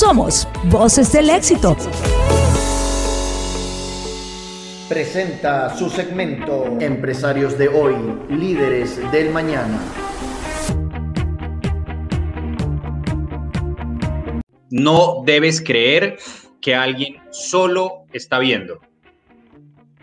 [0.00, 1.76] Somos Voces del Éxito.
[4.88, 7.96] Presenta su segmento Empresarios de hoy,
[8.30, 9.78] líderes del mañana.
[14.70, 16.16] No debes creer
[16.62, 18.80] que alguien solo está viendo.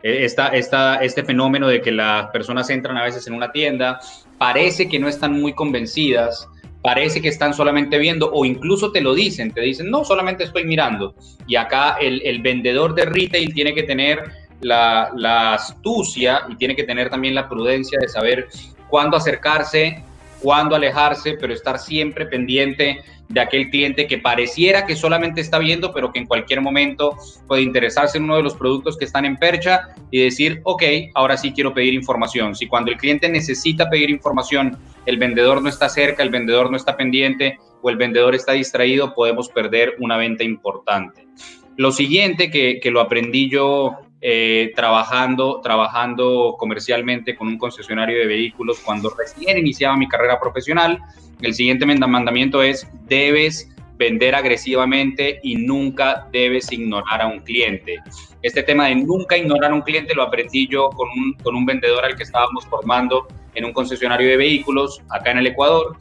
[0.04, 4.00] E, esta, esta, este fenómeno de que las personas entran a veces en una tienda,
[4.38, 6.48] parece que no están muy convencidas,
[6.88, 10.64] parece que están solamente viendo o incluso te lo dicen, te dicen, no, solamente estoy
[10.64, 11.14] mirando.
[11.46, 14.24] Y acá el, el vendedor de retail tiene que tener
[14.62, 18.48] la, la, astucia y tiene que tener también la prudencia de saber
[18.88, 20.02] cuándo acercarse,
[20.42, 25.94] cuándo alejarse, pero estar siempre pendiente de aquel cliente que pareciera que solamente está viendo,
[25.94, 29.38] pero que en cualquier momento puede interesarse en uno de los productos que están en
[29.38, 30.84] percha y decir, ok,
[31.14, 32.56] ahora sí quiero pedir información.
[32.56, 36.78] Si cuando el cliente necesita pedir información, el vendedor no está cerca, el vendedor no
[36.78, 41.28] está pendiente o el vendedor está distraído, podemos perder una venta importante.
[41.76, 43.98] Lo siguiente que, que lo aprendí yo
[44.30, 51.00] eh, trabajando, trabajando comercialmente con un concesionario de vehículos cuando recién iniciaba mi carrera profesional.
[51.42, 58.00] El siguiente mandamiento es, debes vender agresivamente y nunca debes ignorar a un cliente.
[58.42, 61.66] Este tema de nunca ignorar a un cliente lo aprendí yo con un, con un
[61.66, 65.96] vendedor al que estábamos formando en un concesionario de vehículos acá en el Ecuador.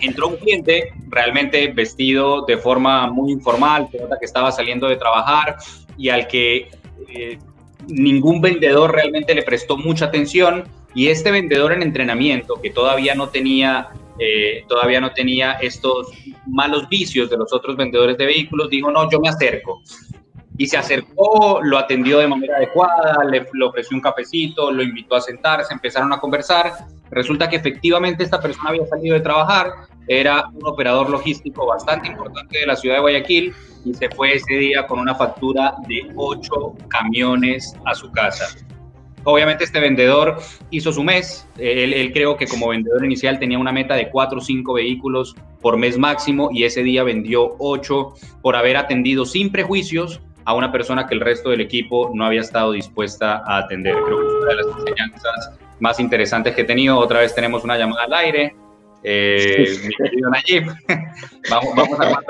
[0.00, 5.56] Entró un cliente realmente vestido de forma muy informal, que estaba saliendo de trabajar
[5.98, 6.68] y al que
[7.16, 7.38] eh,
[7.88, 13.28] ningún vendedor realmente le prestó mucha atención y este vendedor en entrenamiento que todavía no
[13.28, 16.12] tenía eh, todavía no tenía estos
[16.46, 19.82] malos vicios de los otros vendedores de vehículos dijo no yo me acerco
[20.56, 25.16] y se acercó lo atendió de manera adecuada le, le ofreció un cafecito lo invitó
[25.16, 26.72] a sentarse empezaron a conversar.
[27.10, 29.72] Resulta que efectivamente esta persona había salido de trabajar
[30.08, 34.54] era un operador logístico bastante importante de la ciudad de Guayaquil y se fue ese
[34.54, 38.46] día con una factura de ocho camiones a su casa.
[39.24, 40.38] Obviamente este vendedor
[40.70, 44.42] hizo su mes, él, creo que como vendedor inicial tenía una meta de cuatro o
[44.42, 48.12] cinco vehículos por mes máximo y ese día vendió ocho
[48.42, 52.42] por haber atendido sin prejuicios a una persona que el resto del equipo no había
[52.42, 53.94] estado dispuesta a atender.
[53.94, 56.98] Creo que es una de las enseñanzas más interesantes que he tenido.
[56.98, 58.54] Otra vez tenemos una llamada al aire.
[59.06, 60.66] Eh, mi querido Nayib,
[61.50, 62.24] vamos, vamos a hablar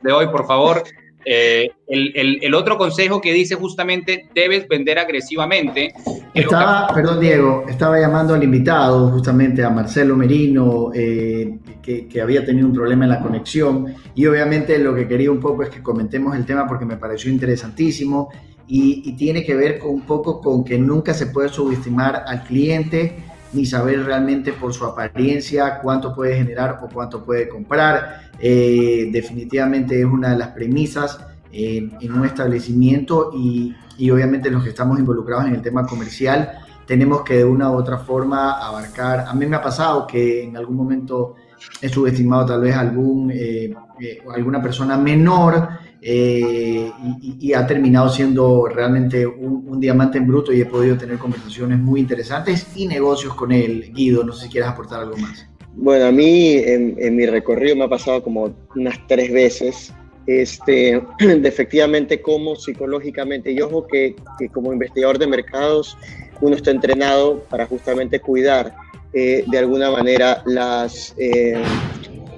[0.00, 0.84] de hoy, por favor.
[1.24, 5.92] Eh, el, el, el, otro consejo que dice justamente debes vender agresivamente.
[6.32, 6.94] Estaba, que...
[6.94, 12.68] perdón Diego, estaba llamando al invitado justamente a Marcelo Merino, eh, que, que, había tenido
[12.68, 16.34] un problema en la conexión y obviamente lo que quería un poco es que comentemos
[16.36, 18.30] el tema porque me pareció interesantísimo
[18.66, 22.44] y, y tiene que ver con, un poco con que nunca se puede subestimar al
[22.44, 23.16] cliente
[23.52, 28.30] ni saber realmente por su apariencia cuánto puede generar o cuánto puede comprar.
[28.38, 31.20] Eh, definitivamente es una de las premisas
[31.52, 36.52] en, en un establecimiento y, y, obviamente los que estamos involucrados en el tema comercial
[36.86, 39.26] tenemos que de una u otra forma abarcar.
[39.28, 41.36] A mí me ha pasado que en algún momento
[41.80, 45.68] he subestimado tal vez algún, eh, eh, alguna persona menor
[46.02, 46.90] eh,
[47.20, 51.18] y, y, ha terminado siendo realmente un, un, diamante en bruto y he podido tener
[51.18, 53.92] conversaciones muy interesantes y negocios con él.
[53.92, 55.46] Guido, no sé si quieres aportar algo más.
[55.74, 59.92] Bueno, a mí en, en mi recorrido me ha pasado como unas tres veces.
[60.26, 65.98] Este, de efectivamente, como psicológicamente, y ojo que, que como investigador de mercados,
[66.40, 68.74] uno está entrenado para justamente cuidar
[69.12, 71.60] eh, de alguna manera las, eh,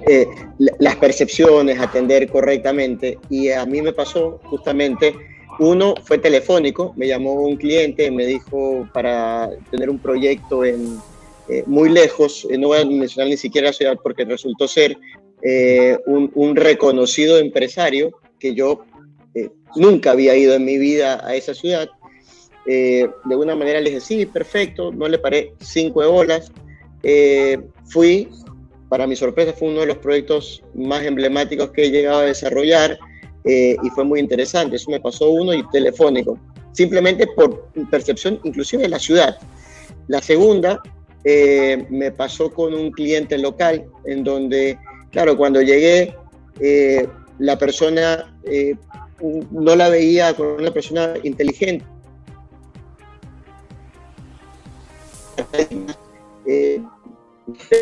[0.05, 0.27] eh,
[0.79, 3.17] las percepciones, atender correctamente.
[3.29, 5.15] Y a mí me pasó justamente,
[5.59, 10.97] uno fue telefónico, me llamó un cliente, me dijo para tener un proyecto en,
[11.47, 14.97] eh, muy lejos, no voy a mencionar ni siquiera la ciudad porque resultó ser
[15.41, 18.85] eh, un, un, reconocido empresario que yo
[19.75, 21.89] nunca había ido en mi vida a esa ciudad.
[22.65, 26.51] de alguna manera le dije, sí, perfecto, no le paré cinco bolas.
[27.85, 28.29] fui,
[28.93, 32.99] para mi sorpresa fue uno de los proyectos más emblemáticos que he llegado a desarrollar
[33.43, 34.75] eh, y fue muy interesante.
[34.75, 36.37] Eso me pasó uno y telefónico,
[36.73, 39.39] simplemente por percepción inclusive de la ciudad.
[40.07, 40.79] La segunda
[41.23, 44.77] eh, me pasó con un cliente local en donde,
[45.09, 46.15] claro, cuando llegué,
[46.59, 47.07] eh,
[47.39, 48.31] la persona
[49.49, 51.83] no la veía con una persona inteligente.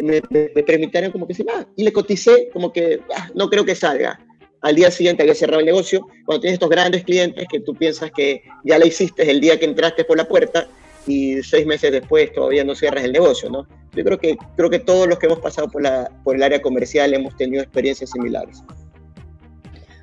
[0.03, 0.21] Me,
[0.63, 4.19] permitieron como que decir, ah, y le coticé como que ah, no creo que salga.
[4.61, 6.07] Al día siguiente había cerrado el negocio.
[6.25, 9.65] Cuando tienes estos grandes clientes que tú piensas que ya la hiciste el día que
[9.65, 10.67] entraste por la puerta
[11.07, 13.67] y seis meses después todavía no cierras el negocio, ¿no?
[13.93, 16.61] Yo creo que, creo que todos los que hemos pasado por, la, por el área
[16.61, 18.63] comercial hemos tenido experiencias similares.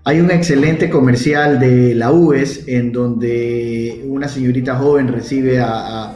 [0.04, 6.14] Hay un excelente comercial de la UES en donde una señorita joven recibe a,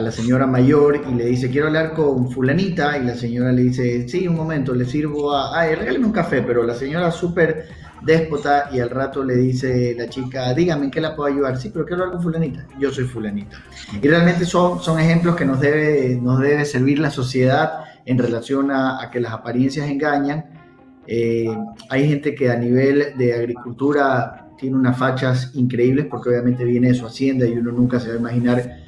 [0.00, 4.08] la señora mayor y le dice, quiero hablar con fulanita, y la señora le dice,
[4.08, 7.68] sí, un momento, le sirvo a, ay, regáleme un café, pero la señora súper
[8.02, 11.58] déspota y al rato le dice la chica, dígame en qué la puedo ayudar.
[11.58, 12.66] Sí, pero quiero hablar con fulanita.
[12.78, 13.58] Yo soy fulanita.
[14.00, 18.70] Y realmente son, son ejemplos que nos debe, nos debe servir la sociedad en relación
[18.70, 20.46] a, a que las apariencias engañan
[21.12, 21.48] eh,
[21.88, 26.94] hay gente que a nivel de agricultura tiene unas fachas increíbles porque obviamente viene de
[26.94, 28.79] su hacienda y uno nunca se va a imaginar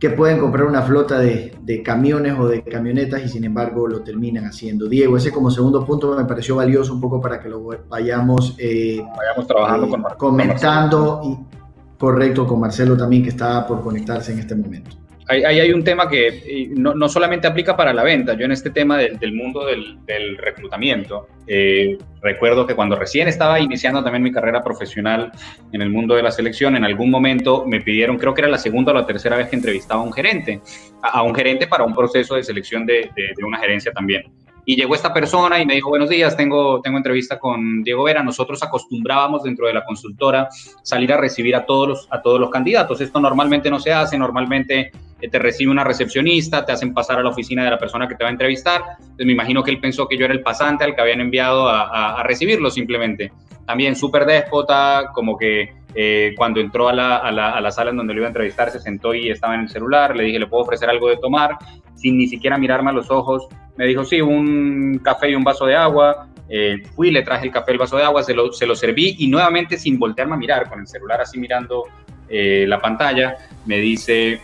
[0.00, 4.46] que pueden comprar una flota de, camiones o de camionetas y sin embargo lo terminan
[4.46, 4.88] haciendo.
[4.88, 8.98] Diego, ese como segundo punto me pareció valioso un poco para que lo vayamos, eh,
[9.16, 14.38] vayamos trabajando eh, con comentando y correcto con Marcelo también que está por conectarse en
[14.38, 14.96] este momento
[15.30, 18.34] ahí, hay un tema que no, no, solamente aplica para la venta.
[18.34, 23.28] Yo en este tema del, del mundo del, del reclutamiento, eh, recuerdo que cuando recién
[23.28, 25.30] estaba iniciando también mi carrera profesional
[25.72, 28.58] en el mundo de la selección, en algún momento me pidieron, creo que era la
[28.58, 30.60] segunda o la tercera vez que entrevistaba a un gerente,
[31.02, 34.24] a, un gerente para un proceso de selección de, de, de una gerencia también.
[34.64, 38.22] Y llegó esta persona y me dijo, buenos días, tengo, tengo entrevista con Diego Vera.
[38.22, 40.48] Nosotros acostumbrábamos dentro de la consultora
[40.82, 43.00] salir a recibir a todos los, a todos los candidatos.
[43.00, 47.22] Esto normalmente no se hace, normalmente eh, te recibe una recepcionista, te hacen pasar a
[47.22, 48.82] la oficina de la persona que te va a entrevistar.
[49.00, 51.68] Entonces me imagino que él pensó que yo era el pasante al que habían enviado
[51.68, 53.32] a, a, recibirlo simplemente.
[53.66, 57.90] También súper déspota, como que eh, cuando entró a la, a, la, a la, sala
[57.90, 60.38] en donde lo iba a entrevistar, se sentó y estaba en el celular, le dije,
[60.38, 61.56] ¿le puedo ofrecer algo de tomar?
[61.94, 65.66] Sin ni siquiera mirarme a los ojos, me dijo, sí, un café y un vaso
[65.66, 66.28] de agua.
[66.48, 69.14] Eh, fui, le traje el café, el vaso de agua, se lo, se lo serví
[69.18, 71.84] y nuevamente sin voltearme a mirar, con el celular así mirando
[72.28, 73.36] eh, la pantalla,
[73.66, 74.40] me dice,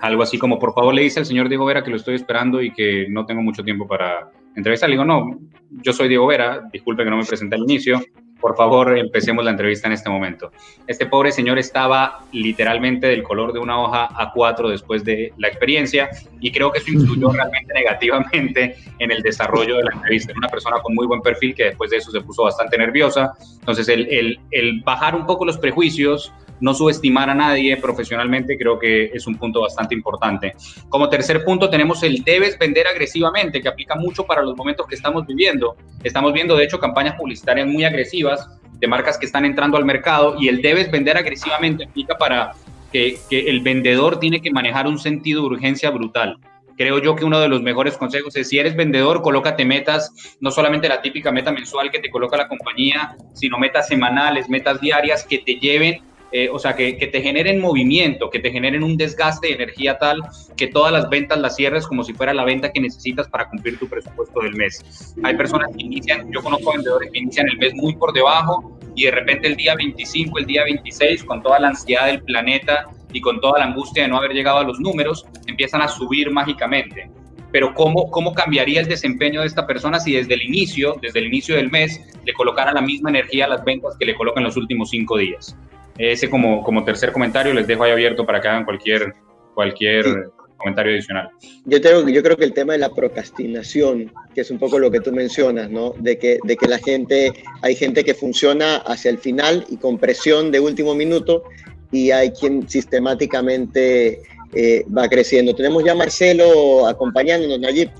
[0.00, 2.62] algo así como, por favor, le dice al señor Diego Vera que lo estoy esperando
[2.62, 4.88] y que no tengo mucho tiempo para entrevistar.
[4.88, 5.38] Le digo, no,
[5.82, 8.00] yo soy Diego Vera, disculpe que no me presenté al inicio,
[8.40, 10.52] por favor, empecemos la entrevista en este momento.
[10.86, 16.08] Este pobre señor estaba literalmente del color de una hoja A4 después de la experiencia
[16.40, 20.30] y creo que eso influyó realmente negativamente en el desarrollo de la entrevista.
[20.30, 23.32] Era una persona con muy buen perfil que después de eso se puso bastante nerviosa.
[23.58, 28.78] Entonces, el, el, el bajar un poco los prejuicios, no subestimar a nadie profesionalmente creo
[28.78, 30.54] que es un punto bastante importante.
[30.88, 34.94] Como tercer punto tenemos el debes vender agresivamente, que aplica mucho para los momentos que
[34.94, 35.76] estamos viviendo.
[36.02, 40.36] Estamos viendo, de hecho, campañas publicitarias muy agresivas de marcas que están entrando al mercado
[40.38, 42.52] y el debes vender agresivamente aplica para
[42.92, 46.38] que, que el vendedor tiene que manejar un sentido de urgencia brutal
[46.78, 50.50] creo yo que uno de los mejores consejos es si eres vendedor, colócate metas, no
[50.50, 55.26] solamente la típica meta mensual que te coloca la compañía, sino metas semanales, metas diarias
[55.28, 59.48] que te lleven eh, o sea, que, te generen movimiento, que te generen un desgaste
[59.48, 60.20] de energía tal
[60.56, 63.78] que todas las ventas las cierres como si fuera la venta que necesitas para cumplir
[63.78, 65.14] tu presupuesto del mes.
[65.22, 69.04] Hay personas que inician, yo conozco vendedores que inician el mes muy por debajo y
[69.04, 73.20] de repente el día 25, el día 26, con toda la ansiedad del planeta y
[73.20, 77.10] con toda la angustia de no haber llegado a los números, empiezan a subir mágicamente
[77.50, 81.26] pero ¿cómo, ¿cómo cambiaría el desempeño de esta persona si desde el inicio, desde el
[81.26, 84.56] inicio del mes, le colocara la misma energía a las ventas que le colocan los
[84.56, 85.56] últimos cinco días?
[85.98, 89.14] Ese como, como tercer comentario les dejo ahí abierto para que hagan cualquier,
[89.52, 91.28] cualquier comentario adicional.
[91.64, 94.90] Yo, tengo, yo creo que el tema de la procrastinación, que es un poco lo
[94.90, 95.94] que tú mencionas, ¿no?
[95.98, 99.98] De que, de que la gente, hay gente que funciona hacia el final y con
[99.98, 101.42] presión de último minuto
[101.90, 104.20] y hay quien sistemáticamente
[104.52, 105.54] eh, va creciendo.
[105.54, 107.90] Tenemos ya a Marcelo acompañándonos, Nayib.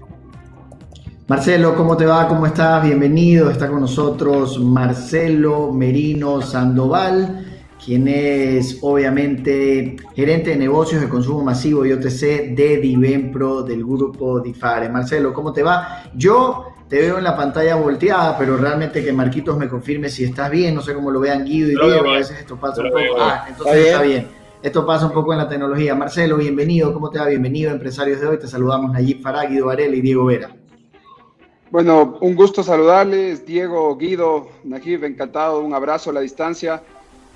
[1.26, 2.26] Marcelo, ¿cómo te va?
[2.26, 2.84] ¿Cómo estás?
[2.84, 3.50] Bienvenido.
[3.50, 7.47] Está con nosotros Marcelo Merino Sandoval
[7.88, 14.40] quien es obviamente gerente de negocios de consumo masivo y OTC de Divenpro del grupo
[14.40, 14.90] Difare.
[14.90, 16.02] Marcelo, ¿cómo te va?
[16.14, 20.50] Yo te veo en la pantalla volteada, pero realmente que Marquitos me confirme si estás
[20.50, 23.22] bien, no sé cómo lo vean Guido y Diego, a veces esto pasa un poco.
[23.22, 24.28] Ah, entonces está bien.
[24.62, 25.94] Esto pasa un poco en la tecnología.
[25.94, 27.24] Marcelo, bienvenido, ¿cómo te va?
[27.24, 28.38] Bienvenido a Empresarios de hoy.
[28.38, 30.54] Te saludamos Nayib Farah, Guido Varela y Diego Vera.
[31.70, 36.82] Bueno, un gusto saludarles, Diego, Guido, Najib, encantado, un abrazo a la distancia.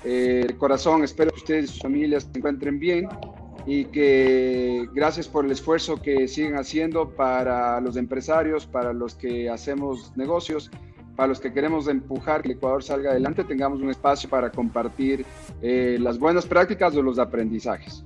[0.03, 3.07] Eh, corazón, espero que ustedes y sus familias se encuentren bien
[3.65, 9.49] y que gracias por el esfuerzo que siguen haciendo para los empresarios, para los que
[9.49, 10.69] hacemos negocios,
[11.15, 15.25] para los que queremos empujar que el Ecuador salga adelante, tengamos un espacio para compartir
[15.61, 18.03] eh, las buenas prácticas o los aprendizajes.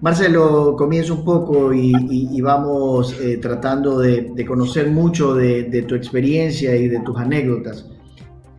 [0.00, 6.76] Marcelo, comienzo un poco y, vamos eh, tratando de, conocer mucho de, de, tu experiencia
[6.76, 7.88] y de tus anécdotas.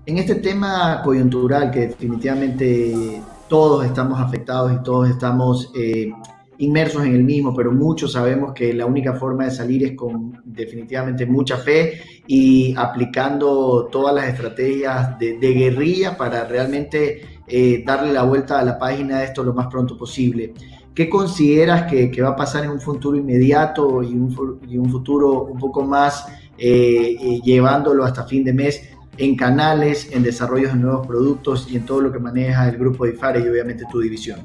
[0.07, 3.19] En este tema coyuntural que definitivamente
[3.49, 6.11] todos estamos afectados y todos estamos eh,
[6.59, 10.43] inmersos en el mismo, pero muchos sabemos que la única forma de salir es con
[10.45, 18.23] definitivamente mucha fe y aplicando todas las estrategias de, guerrilla para realmente eh, darle la
[18.23, 20.53] vuelta a la página de esto lo más pronto posible.
[20.93, 25.83] ¿Qué consideras que, va a pasar en un futuro inmediato y un, futuro un poco
[25.83, 26.27] más
[26.59, 31.85] eh, llevándolo hasta fin de mes en canales, en desarrollos de nuevos productos y en
[31.85, 34.41] todo lo que maneja el grupo de IFARE y obviamente tu división?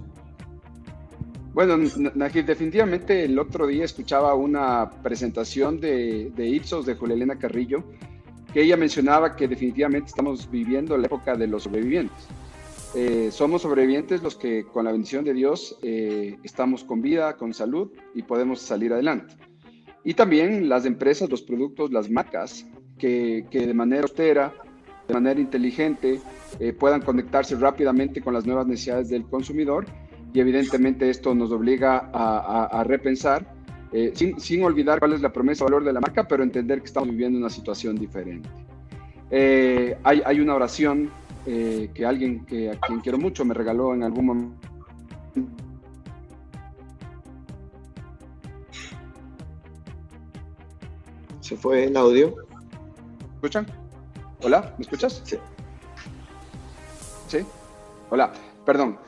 [1.53, 1.77] Bueno,
[2.15, 7.83] Najib, definitivamente el otro día escuchaba una presentación de, de Ipsos de Julia Elena Carrillo,
[8.53, 12.29] que ella mencionaba que definitivamente estamos viviendo la época de los sobrevivientes.
[12.95, 17.55] Eh, somos sobrevivientes los que con la bendición de Dios eh, estamos con vida, con
[17.55, 19.37] salud y podemos salir adelante.
[20.03, 22.67] Y también las empresas, los productos, las marcas
[23.01, 24.53] que, de manera austera,
[25.09, 26.21] de manera inteligente,
[26.59, 29.87] eh, puedan conectarse rápidamente con las nuevas necesidades del consumidor
[30.33, 33.53] y evidentemente esto nos obliga a, repensar,
[33.93, 37.11] eh, sin, olvidar cuál es la promesa valor de la marca, pero entender que estamos
[37.11, 38.49] viviendo una situación diferente.
[39.31, 41.11] Eh, hay, una oración
[41.45, 44.69] que alguien que a quien quiero mucho me regaló en algún momento.
[51.41, 52.50] Se fue el audio.
[53.41, 53.67] ¿Escuchan?
[54.43, 55.23] Hola, ¿me escuchas?
[55.25, 55.39] Sí.
[57.27, 57.39] ¿Sí?
[58.11, 58.31] Hola,
[58.67, 58.99] perdón.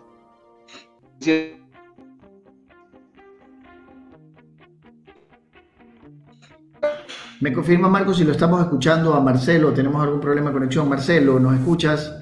[7.41, 9.75] Me confirma Marco si lo estamos escuchando a Marcelo.
[9.75, 10.89] ¿Tenemos algún problema de conexión?
[10.89, 12.19] Marcelo, ¿nos escuchas?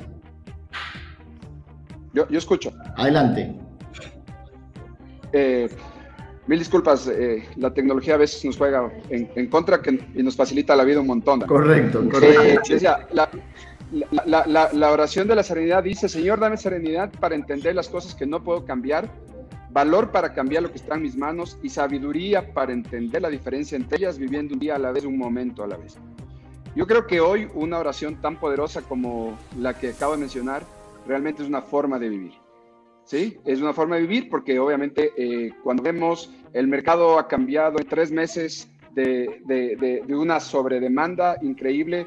[2.13, 2.73] Yo, escucho.
[2.97, 3.55] Adelante.
[5.33, 5.71] Eh,
[6.51, 9.81] mil disculpas, eh, la tecnología a veces nos juega en, contra
[10.17, 11.43] y nos facilita la vida un montón.
[11.43, 12.75] Correcto, correcto.
[12.75, 12.81] Eh,
[14.27, 18.27] la, la, oración de la serenidad dice, Señor, dame serenidad para entender las cosas que
[18.27, 19.09] no puedo cambiar,
[19.71, 23.77] valor para cambiar lo que está en mis manos y sabiduría para entender la diferencia
[23.77, 25.99] entre ellas, viviendo un día a la vez, un momento a la vez.
[26.75, 30.65] Yo creo que hoy una oración tan poderosa como la que acabo de mencionar
[31.07, 32.50] realmente es una forma de vivir.
[33.11, 33.37] ¿Sí?
[33.45, 37.89] Es una forma de vivir porque obviamente eh, cuando vemos el mercado ha cambiado en
[37.89, 42.07] tres meses de, una sobredemanda increíble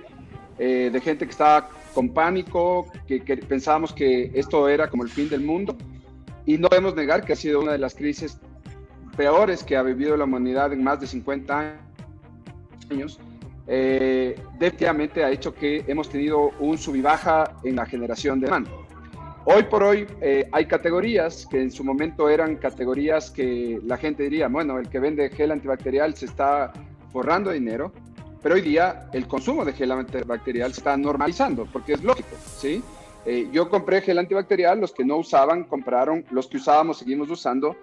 [0.57, 5.27] eh, de gente que estaba con pánico, que, pensábamos que esto era como el fin
[5.27, 5.75] del mundo.
[6.45, 8.39] Y no podemos negar que ha sido una de las crisis
[9.17, 11.81] peores que ha vivido la humanidad en más de 50
[12.89, 13.19] años.
[13.67, 18.45] Eh, definitivamente ha hecho que hemos tenido un sub y baja en la generación de
[18.45, 18.71] demanda.
[19.45, 24.23] Hoy por hoy eh, hay categorías que en su momento eran categorías que la gente
[24.23, 26.71] diría, bueno, el que vende gel antibacterial se está
[27.11, 27.91] forrando dinero,
[28.41, 32.81] pero hoy día el consumo de gel antibacterial se está normalizando, porque es lógico, ¿sí?
[33.25, 37.75] Eh, yo compré gel antibacterial, los que no usaban compraron, los que usábamos seguimos usando,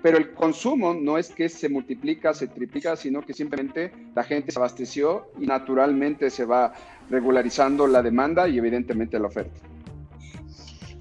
[0.00, 4.50] pero el consumo no es que se multiplica, se triplica, sino que simplemente la gente
[4.50, 6.72] se abasteció y naturalmente se va
[7.10, 9.71] regularizando la demanda y evidentemente la oferta.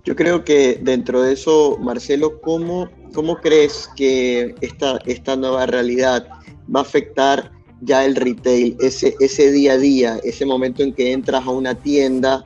[0.03, 6.27] Yo creo que dentro de eso, Marcelo, ¿cómo, cómo crees que esta, esta nueva realidad
[6.73, 11.11] va a afectar ya el retail, ese, ese día a día, ese momento en que
[11.11, 12.43] entras a una tienda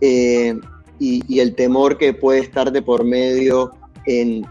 [0.00, 0.54] eh,
[0.98, 3.72] y, el temor que puede estar de por medio
[4.06, 4.44] en,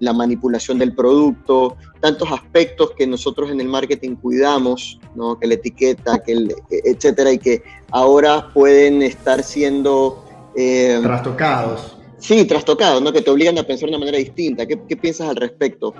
[0.00, 5.38] la manipulación del producto, tantos aspectos que nosotros en el marketing cuidamos, ¿no?
[5.38, 10.24] que la etiqueta, que el, etcétera, y que ahora pueden estar siendo...
[10.56, 11.96] Eh, trastocados.
[12.18, 13.12] Sí, trastocados, ¿no?
[13.12, 14.66] que te obligan a pensar de una manera distinta.
[14.66, 15.94] ¿Qué, qué piensas al respecto?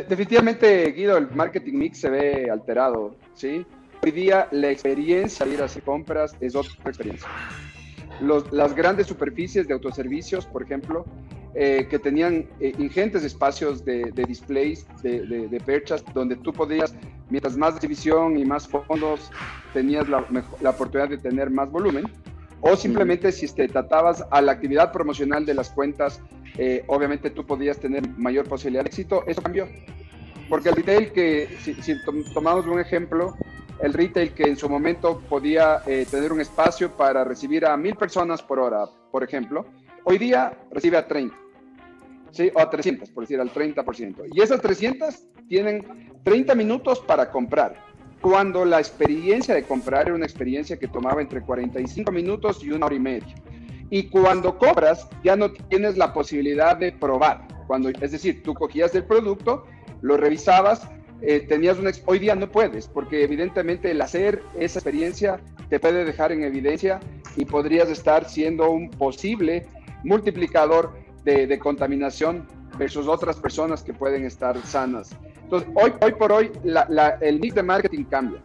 [0.00, 3.66] definitivamente, Guido, el marketing mix se ve alterado, ¿sí?
[4.02, 7.28] Hoy día la experiencia de ir a hacer compras es otra experiencia.
[8.50, 11.04] las grandes superficies de autoservicios, por ejemplo,
[11.54, 16.94] eh, que tenían eh, ingentes espacios de, displays, de, perchas, donde tú podías,
[17.28, 19.30] mientras más exhibición y más fondos,
[19.74, 20.24] tenías la,
[20.60, 22.04] la oportunidad de tener más volumen,
[22.62, 26.22] o simplemente si te tratabas a la actividad promocional de las cuentas,
[26.56, 29.24] eh, obviamente tú podías tener mayor posibilidad de éxito.
[29.26, 29.68] Eso cambió.
[30.48, 31.94] Porque el retail que, si,
[32.32, 33.34] tomamos un ejemplo,
[33.80, 37.96] el retail que en su momento podía eh, tener un espacio para recibir a mil
[37.96, 39.66] personas por hora, por ejemplo,
[40.04, 41.34] hoy día recibe a 30.
[42.30, 42.48] ¿sí?
[42.54, 44.26] O a 300, por decir, al 30%.
[44.32, 47.91] Y esas 300 tienen 30 minutos para comprar
[48.22, 52.86] cuando la experiencia de comprar era una experiencia que tomaba entre 45 minutos y una
[52.86, 53.34] hora y media.
[53.90, 57.46] Y cuando compras, ya no tienes la posibilidad de probar.
[57.66, 59.66] Cuando, es decir, tú cogías el producto,
[60.00, 60.88] lo revisabas,
[61.20, 61.90] eh, tenías una...
[62.06, 67.00] Hoy día no puedes, porque evidentemente el hacer esa experiencia te puede dejar en evidencia
[67.36, 69.66] y podrías estar siendo un posible
[70.04, 70.92] multiplicador
[71.24, 72.46] de, de contaminación
[72.78, 75.10] versus otras personas que pueden estar sanas.
[75.52, 76.50] Entonces, hoy, por hoy,
[77.20, 78.40] el mix de marketing cambia.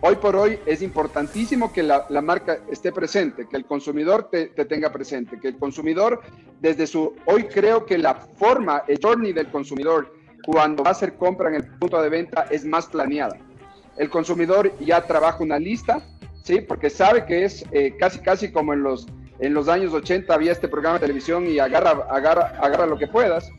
[0.00, 4.64] Hoy por hoy es importantísimo que la, marca esté presente, que el consumidor te, te,
[4.64, 6.20] tenga presente, que el consumidor
[6.60, 7.14] desde su...
[7.26, 10.12] Hoy creo que la forma, el journey del consumidor
[10.44, 13.36] cuando va a hacer compra en el punto de venta es más planeada.
[13.96, 16.02] El consumidor ya trabaja una lista,
[16.42, 16.62] ¿sí?
[16.62, 19.06] Porque sabe que es eh, casi, casi como en los,
[19.38, 23.06] en los años 80 había este programa de televisión y agarra, agarra, agarra lo que
[23.06, 23.52] puedas.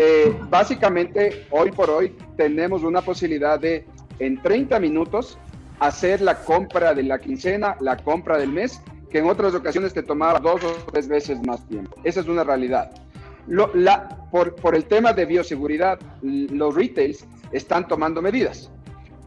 [0.00, 3.84] Eh, básicamente, hoy por hoy tenemos una posibilidad de
[4.20, 5.38] en 30 minutos
[5.80, 10.04] hacer la compra de la quincena, la compra del mes, que en otras ocasiones te
[10.04, 11.96] tomaba dos o tres veces más tiempo.
[12.04, 12.92] Esa es una realidad.
[14.30, 18.70] por, el tema de bioseguridad, los retails están tomando medidas.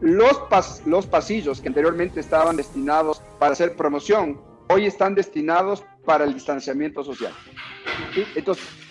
[0.00, 7.04] Los pasillos que anteriormente estaban destinados para hacer promoción, hoy están destinados para el distanciamiento
[7.04, 7.32] social.
[8.34, 8.81] Entonces,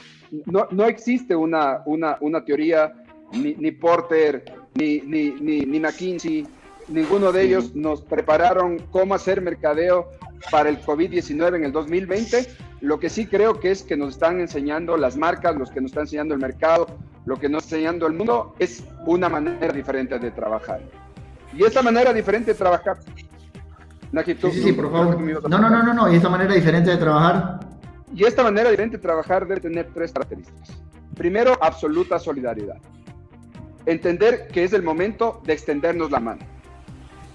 [0.45, 2.93] no, no, existe una, una, una teoría,
[3.33, 4.43] ni, ni Porter,
[4.75, 6.47] ni, ni, ni, ni McKinsey,
[6.87, 10.09] ninguno de ellos nos prepararon cómo hacer mercadeo
[10.49, 12.47] para el COVID-19 en el 2020.
[12.81, 15.91] Lo que sí creo que es que nos están enseñando las marcas, los que nos
[15.91, 16.87] están enseñando el mercado,
[17.25, 20.81] lo que nos está enseñando el mundo, es una manera diferente de trabajar.
[21.53, 22.97] Y esta manera diferente de trabajar...
[24.51, 25.21] sí, sí, por favor.
[25.49, 26.11] No, no, no, no, no.
[26.11, 27.59] ¿Y esta manera diferente de trabajar?
[28.13, 30.81] Y esta manera de trabajar debe tener tres características.
[31.15, 32.77] Primero, absoluta solidaridad.
[33.85, 36.51] Entender que es el momento de extendernos la mano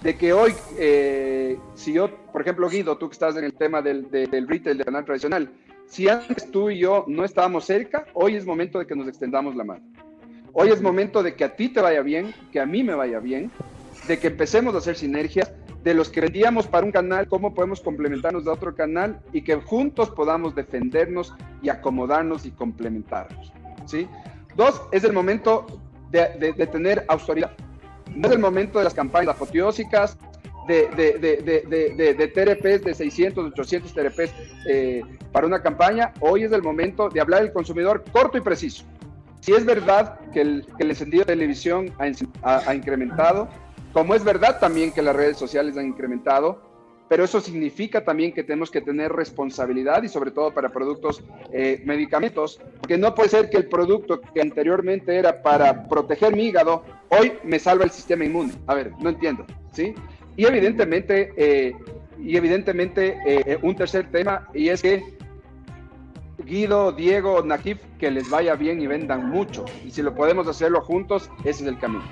[0.01, 3.81] de que hoy, eh, si yo, por ejemplo, Guido, tú que estás en el tema
[3.81, 5.51] del, del retail, del canal tradicional,
[5.87, 9.55] si antes tú y yo no estábamos cerca, hoy es momento de que nos extendamos
[9.55, 9.83] la mano.
[10.53, 13.19] Hoy es momento de que a ti te vaya bien, que a mí me vaya
[13.19, 13.51] bien,
[14.07, 15.51] de que empecemos a hacer sinergias,
[15.87, 19.55] de los que vendíamos para un canal, cómo podemos complementarnos de otro canal y que
[19.55, 23.53] juntos podamos defendernos y acomodarnos y complementarnos.
[23.85, 24.05] ¿sí?
[24.57, 25.65] Dos, es el momento
[26.11, 27.51] de, tener autoridad
[28.13, 30.17] no es el momento de las campañas apoteósicas,
[30.67, 34.33] de, de, TRPs, de 600, 800 TRPs
[34.67, 35.01] eh,
[35.31, 36.13] para una campaña.
[36.19, 38.83] Hoy es el momento de hablar del consumidor corto y preciso.
[39.39, 41.93] Si es verdad que el, que el encendido de televisión
[42.43, 43.47] ha, ha incrementado,
[43.97, 46.61] como es verdad también que las redes sociales han incrementado,
[47.09, 51.81] pero eso significa también que tenemos que tener responsabilidad y sobre todo para productos eh,
[51.83, 56.83] medicamentos, porque no puede ser que el producto que anteriormente era para proteger mi hígado,
[57.09, 58.53] hoy me salva el sistema inmune.
[58.67, 59.95] A ver, no entiendo, ¿sí?
[60.35, 61.73] Y evidentemente, eh,
[62.21, 65.17] y evidentemente eh, un tercer tema, y es que
[66.45, 69.65] Guido, Diego, Najif, que les vaya bien y vendan mucho.
[69.83, 72.05] Y si lo podemos hacerlo juntos, ese es el camino.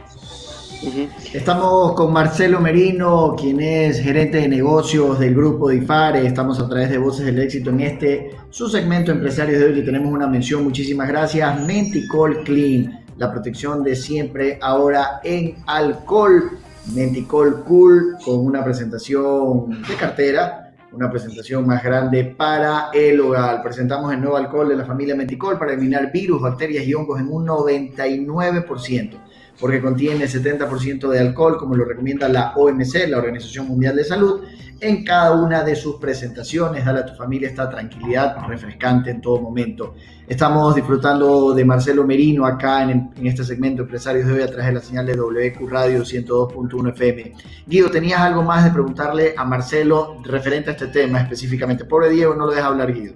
[1.33, 6.27] Estamos con Marcelo Merino, quien es gerente de negocios del grupo DIFARE.
[6.27, 9.83] Estamos a través de Voces del Éxito en este su segmento Empresarios de hoy.
[9.83, 10.63] tenemos una mención.
[10.63, 11.59] Muchísimas gracias.
[11.65, 16.51] Menticol Clean, la protección de siempre ahora en alcohol.
[16.93, 23.63] Menticol Cool con una presentación de cartera, una presentación más grande para el hogar.
[23.63, 27.27] Presentamos el nuevo alcohol de la familia Menticol para eliminar virus, bacterias y hongos en
[27.31, 29.17] un 99%
[29.59, 34.41] porque contiene 70% de alcohol, como lo recomienda la OMC, la Organización Mundial de Salud,
[34.81, 36.85] en cada una de sus presentaciones.
[36.85, 39.95] Dale a tu familia esta tranquilidad refrescante en todo momento.
[40.27, 44.73] Estamos disfrutando de Marcelo Merino acá en, este segmento Empresarios de hoy a través de
[44.73, 47.33] la señal de WQ Radio 102.1 FM.
[47.65, 51.85] Guido, ¿tenías algo más de preguntarle a Marcelo referente a este tema específicamente?
[51.85, 53.13] Pobre Diego, no lo deja hablar Guido.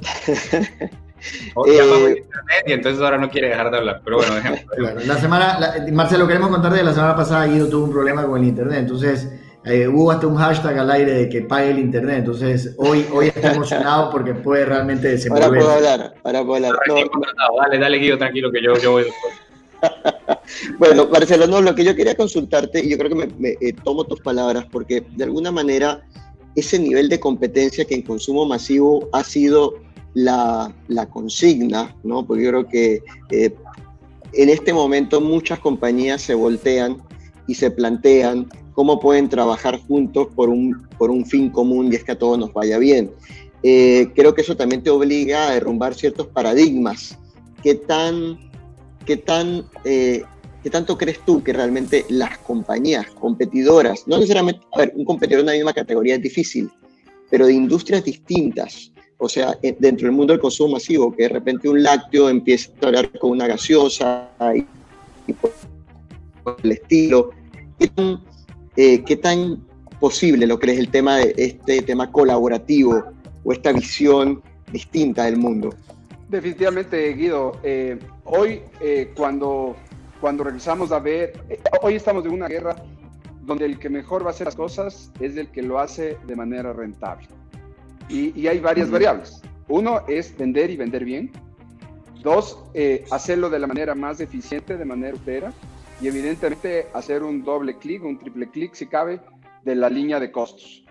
[1.66, 2.24] Eh,
[2.66, 4.34] y entonces ahora no quiere dejar de hablar, pero bueno,
[5.06, 5.58] la semana,
[5.92, 9.28] Marcelo, queremos contarte que la semana pasada Guido tuvo un problema con el internet, entonces
[9.64, 13.28] eh, hubo hasta un hashtag al aire de que pague el internet, entonces hoy, hoy
[13.28, 15.46] está emocionado porque puede realmente desenvolver.
[15.46, 16.72] Ahora puedo hablar, ahora puedo hablar.
[17.62, 19.06] dale, dale Guido, tranquilo que yo, yo voy
[20.78, 24.04] bueno, Marcelo, no, lo que yo quería consultarte, y yo creo que me, eh, tomo
[24.04, 26.02] tus palabras, porque de alguna manera
[26.56, 29.74] ese nivel de competencia que en consumo masivo ha sido
[30.18, 32.26] la, consigna, ¿no?
[32.26, 33.54] Porque yo creo que eh,
[34.32, 36.98] en este momento muchas compañías se voltean
[37.46, 42.04] y se plantean cómo pueden trabajar juntos por un, por un fin común y es
[42.04, 43.10] que a todos nos vaya bien.
[43.62, 47.18] Eh, creo que eso también te obliga a derrumbar ciertos paradigmas.
[47.62, 48.38] ¿Qué tan,
[49.04, 50.22] qué tan eh,
[50.62, 55.40] ¿Qué tanto crees tú que realmente las compañías competidoras, no necesariamente, a ver, un competidor
[55.40, 56.68] en la misma categoría es difícil,
[57.30, 61.28] pero de industrias distintas, o sea, eh, dentro del mundo del consumo masivo, que de
[61.28, 64.30] repente un lácteo empieza a hablar con una gaseosa
[65.26, 65.52] y, por,
[66.62, 67.30] el estilo.
[68.76, 73.04] Eh, ¿Qué tan, posible lo crees el tema de este tema colaborativo
[73.44, 75.74] o esta visión distinta del mundo?
[76.28, 77.58] Definitivamente, Guido.
[77.62, 79.76] Eh, hoy, eh, cuando,
[80.20, 82.76] cuando regresamos a ver, eh, hoy estamos en una guerra
[83.42, 86.36] donde el que mejor va a hacer las cosas es el que lo hace de
[86.36, 87.26] manera rentable.
[88.08, 89.42] Y, hay varias variables.
[89.68, 91.30] Uno es vender y vender bien.
[92.22, 92.58] Dos,
[93.10, 95.52] hacerlo de la manera más eficiente, de manera utera.
[96.00, 99.20] Y evidentemente hacer un doble clic, un triple clic, si cabe,
[99.64, 100.84] de la línea de costos.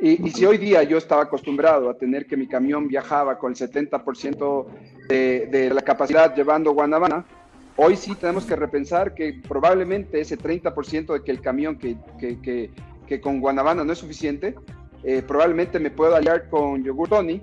[0.00, 3.56] Y, si hoy día yo estaba acostumbrado a tener que mi camión viajaba con el
[3.56, 4.66] 70%
[5.08, 7.24] de, de, la capacidad llevando Guanabana,
[7.76, 12.38] hoy sí tenemos que repensar que probablemente ese 30% de que el camión que, que,
[12.42, 12.70] que,
[13.06, 14.54] que con Guanabana no es suficiente,
[15.08, 17.40] eh, probablemente me puedo aliar con Yogur Tony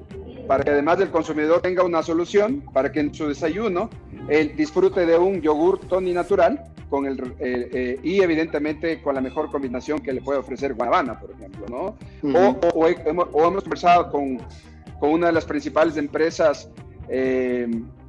[0.50, 3.90] para que además del consumidor tenga una solución para que en su desayuno
[4.28, 9.22] él disfrute de un yogur Tony natural con el, eh, eh, y evidentemente con la
[9.22, 12.38] mejor combinación que le puede ofrecer Guanabana, por ejemplo, ¿no?
[12.38, 14.40] o, o, hemos, conversado con,
[15.00, 16.70] con, una de las principales empresas,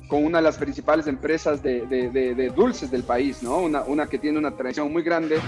[0.08, 3.58] con una de las principales empresas de, de, de, dulces del país, ¿no?
[3.58, 5.38] Una, una, que tiene una tradición muy grande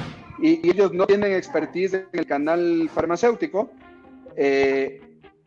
[0.40, 3.70] y, ellos no tienen expertise en el canal farmacéutico.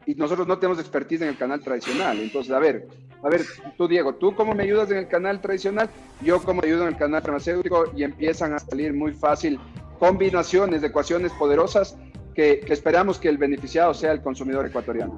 [0.05, 2.19] Y nosotros no tenemos expertise en el canal tradicional.
[2.19, 2.87] Entonces, a ver,
[3.21, 3.41] a ver,
[3.77, 5.89] tú Diego, ¿tú cómo me ayudas en el canal tradicional?
[6.21, 9.59] Yo cómo ayudo en el canal farmacéutico y empiezan a salir muy fácil
[9.99, 11.97] combinaciones de ecuaciones poderosas
[12.33, 15.13] que, esperamos que el beneficiado sea el consumidor ecuatoriano.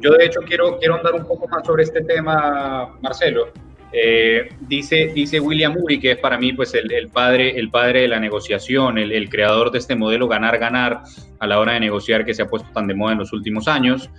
[0.00, 3.52] Yo de hecho quiero, quiero andar un poco más sobre este tema, Marcelo.
[3.92, 8.08] Eh, dice, dice William Uri, que es para mí pues el, padre, el padre de
[8.08, 11.02] la negociación, el, creador de este modelo ganar-ganar
[11.38, 13.66] a la hora de negociar que se ha puesto tan de moda en los últimos
[13.66, 14.10] años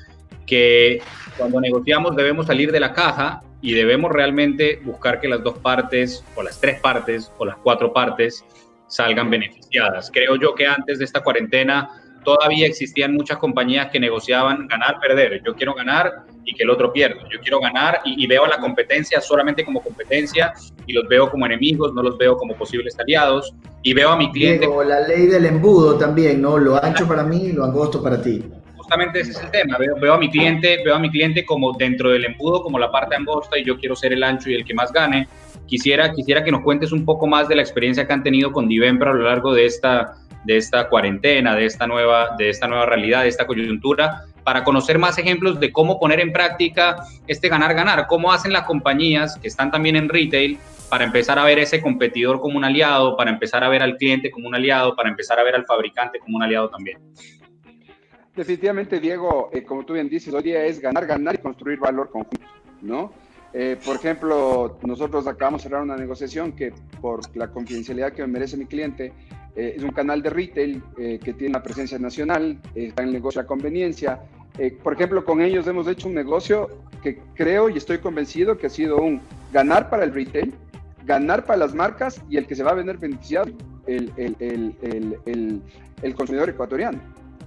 [0.48, 1.00] que
[1.38, 6.26] cuando negociamos debemos salir de la caja y debemos realmente buscar que las dos partes,
[6.36, 8.44] o las tres partes, o las cuatro partes
[8.88, 10.10] salgan beneficiadas.
[10.12, 11.90] Creo yo que antes de esta cuarentena
[12.24, 15.42] todavía existían muchas compañías que negociaban ganar, perder.
[15.46, 17.22] Yo quiero ganar y que el otro pierda.
[17.32, 20.54] Yo quiero ganar y, veo a la competencia solamente como competencia
[20.86, 23.54] y los veo como enemigos, no los veo como posibles aliados
[23.84, 24.68] y veo a mi cliente.
[24.86, 26.58] La ley del embudo también, ¿no?
[26.58, 28.44] Lo ancho para mí y lo angosto para ti
[28.90, 29.78] justamente ese es el tema.
[29.78, 33.16] Veo, a mi cliente, veo a mi cliente como dentro del embudo, como la parte
[33.16, 35.28] angosta y yo quiero ser el ancho y el que más gane.
[35.68, 38.68] Quisiera, quisiera que nos cuentes un poco más de la experiencia que han tenido con
[38.68, 42.86] Divempra a lo largo de esta, de esta cuarentena, de esta, nueva, de esta nueva
[42.86, 48.08] realidad, de esta coyuntura, para conocer más ejemplos de cómo poner en práctica este ganar-ganar,
[48.08, 50.58] cómo hacen las compañías que están también en retail
[50.90, 54.32] para empezar a ver ese competidor como un aliado, para empezar a ver al cliente
[54.32, 56.98] como un aliado, para empezar a ver al fabricante como un aliado también.
[58.36, 62.10] Definitivamente, Diego, eh, como tú bien dices, hoy día es ganar, ganar y construir valor
[62.10, 62.48] conjunto,
[62.82, 63.12] ¿no?
[63.54, 66.72] Eh, por ejemplo, nosotros acabamos de cerrar una negociación que
[67.02, 69.12] por la confidencialidad que me merece mi cliente,
[69.60, 73.46] eh, es un canal de retail que tiene una presencia nacional, está en negocio a
[73.46, 74.22] conveniencia.
[74.84, 76.70] por ejemplo, con ellos hemos hecho un negocio
[77.04, 79.22] que creo y estoy convencido que ha sido un
[79.54, 80.54] ganar para el retail,
[81.06, 83.52] ganar para las marcas y el que se va a vender beneficiado,
[83.88, 85.62] el, el, el,
[86.02, 87.00] el consumidor ecuatoriano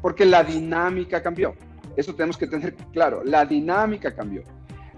[0.02, 1.54] porque la dinámica cambió.
[1.96, 4.42] Eso tenemos que tener claro, la dinámica cambió.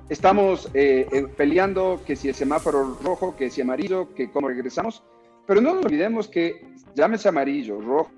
[0.09, 5.03] Estamos eh, eh, peleando que si el semáforo rojo, que si amarillo, que cómo regresamos,
[5.47, 8.11] pero no nos olvidemos que llámese amarillo, rojo,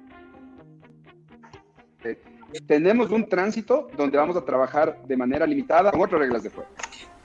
[2.04, 2.18] eh,
[2.66, 6.68] tenemos un tránsito donde vamos a trabajar de manera limitada con otras reglas de juego.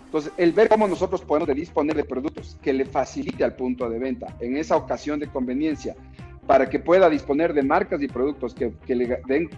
[0.05, 3.97] Entonces, el ver cómo nosotros podemos disponer de productos que le facilite al punto de
[3.97, 5.95] venta en esa ocasión de conveniencia,
[6.45, 9.49] para que pueda disponer de marcas y productos que, le den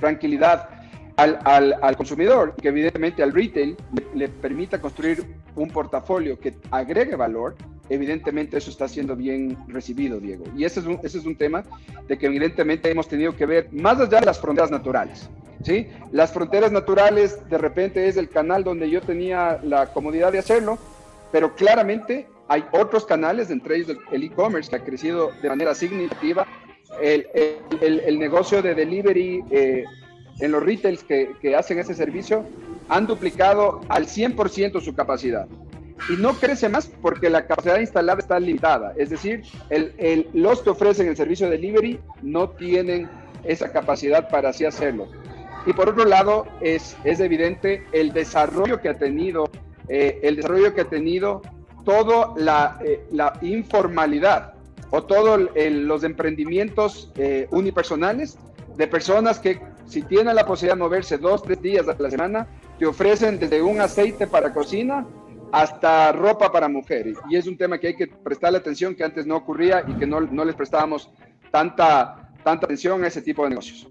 [0.00, 0.68] tranquilidad
[1.16, 3.76] al, al, al, consumidor, que evidentemente al retail
[4.14, 7.54] le, permita construir un portafolio que agregue valor,
[7.88, 10.44] evidentemente eso está siendo bien recibido, Diego.
[10.56, 11.64] Y ese es un, ese es un tema
[12.08, 15.28] de que evidentemente hemos tenido que ver más allá de las fronteras naturales.
[15.62, 15.88] ¿sí?
[16.12, 20.78] Las fronteras naturales de repente es el canal donde yo tenía la comodidad de hacerlo,
[21.32, 26.46] pero claramente hay otros canales, entre ellos el e-commerce, que ha crecido de manera significativa.
[27.02, 27.26] El,
[27.80, 29.84] el, el negocio de delivery eh,
[30.40, 32.44] en los retails que, que, hacen ese servicio
[32.88, 35.48] han duplicado al 100% su capacidad.
[36.08, 38.92] Y no crece más porque la capacidad instalada está limitada.
[38.96, 43.08] Es decir, el, los que ofrecen el servicio de delivery no tienen
[43.44, 45.08] esa capacidad para así hacerlo.
[45.66, 49.50] Y por otro lado, es, es evidente el desarrollo que ha tenido,
[49.88, 51.40] eh, el desarrollo que ha tenido
[51.84, 54.54] toda la, eh, la informalidad
[54.90, 58.38] o todos los emprendimientos eh, unipersonales
[58.76, 62.46] de personas que si tienen la posibilidad de moverse dos, tres días a la semana,
[62.78, 65.06] te ofrecen desde un aceite para cocina
[65.54, 67.12] hasta ropa para mujer.
[67.30, 70.04] Y es un tema que hay que prestarle atención que antes no ocurría y que
[70.04, 71.10] no, no les prestábamos
[71.52, 73.86] tanta, tanta atención a ese tipo de negocios.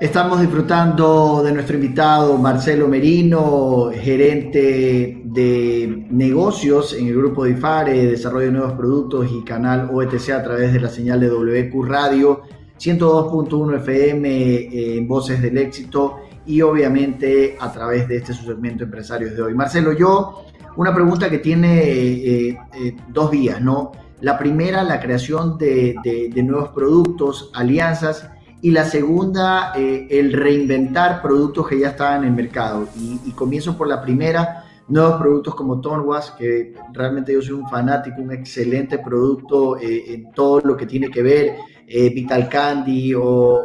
[0.00, 8.06] Estamos disfrutando de nuestro invitado Marcelo Merino, gerente de negocios en el grupo de IFARE,
[8.06, 12.42] Desarrollo de Nuevos Productos y canal OETC a través de la señal de WQ Radio,
[12.80, 19.34] 102.1 FM en Voces del Éxito y obviamente a través de este su segmento Empresarios
[19.36, 19.54] de hoy.
[19.54, 20.44] Marcelo, yo
[20.76, 23.92] una pregunta que tiene eh, eh, dos vías, ¿no?
[24.22, 31.66] La primera, la creación de, nuevos productos, alianzas y la segunda, eh, el reinventar productos
[31.66, 32.86] que ya estaban en el mercado.
[32.96, 38.22] Y, comienzo por la primera, nuevos productos como Tonwas, que realmente yo soy un fanático,
[38.22, 41.56] un excelente producto eh, en todo lo que tiene que ver,
[41.88, 43.60] eh, Vital Candy o,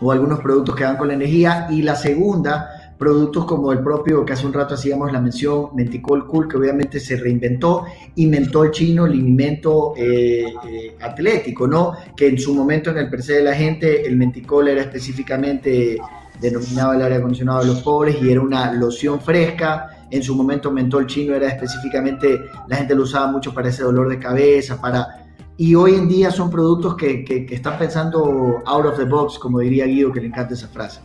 [0.00, 1.66] algunos productos que van con la energía.
[1.70, 6.26] Y la segunda, productos como el propio, que hace un rato hacíamos la mención, Menticol
[6.26, 7.84] Cool, que obviamente se reinventó,
[8.16, 11.92] inventó el chino el alimento eh, eh, atlético, ¿no?
[12.16, 15.98] Que en su momento en el per de la gente, el Menticol era específicamente
[16.40, 19.90] denominado el aire acondicionado de los pobres y era una loción fresca.
[20.10, 24.08] En su momento mentol chino era específicamente, la gente lo usaba mucho para ese dolor
[24.08, 25.25] de cabeza, para...
[25.58, 29.38] Y hoy en día son productos que, que, que están pensando out of the box,
[29.38, 31.00] como diría Guido, que le encanta esa frase.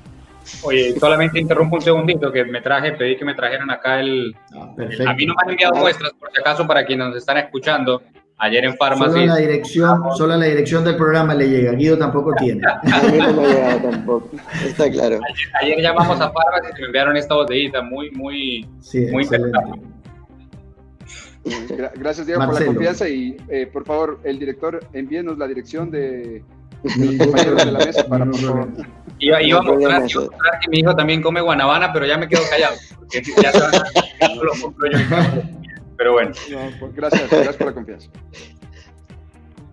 [0.64, 4.36] Oye, solamente interrumpo un segundito que me traje, pedí que me trajeran acá el.
[4.54, 4.74] Ah,
[5.08, 8.02] a mí no me han enviado muestras, por si acaso, para quienes nos están escuchando.
[8.44, 9.14] Ayer en Farmacia.
[9.14, 11.74] Solo la dirección, solo la dirección del programa le llega.
[11.74, 12.64] Guido tampoco tiene.
[12.68, 14.32] A mí no me llega tampoco.
[14.66, 15.20] Está claro.
[15.62, 18.68] Ayer, llamamos a Farmacia y me enviaron esta botellita muy, muy,
[19.12, 19.91] muy interesante.
[21.44, 26.44] Gracias, Diego, por la confianza y eh, por favor, el director, envíenos la dirección de,
[26.84, 28.68] de la mesa para, por favor.
[29.20, 32.76] Iba, iba, a mostrar, que mi hijo también come guanabana, pero ya me quedo callado.
[32.98, 33.52] Porque ya
[34.36, 34.98] no lo compro yo.
[35.98, 36.32] Pero bueno.
[36.80, 38.10] Pues gracias, gracias por la confianza.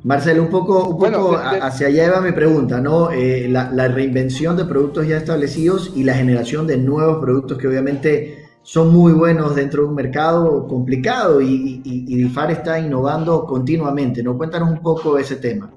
[0.05, 3.11] Marcelo, un poco, un poco hacia allá va mi pregunta, ¿no?
[3.11, 7.67] Eh, la, la, reinvención de productos ya establecidos y la generación de nuevos productos que
[7.67, 13.47] obviamente son muy buenos dentro de un mercado complicado y, y, y DIFAR está innovando
[13.47, 14.37] continuamente, ¿no?
[14.37, 15.71] Cuéntanos un poco ese tema.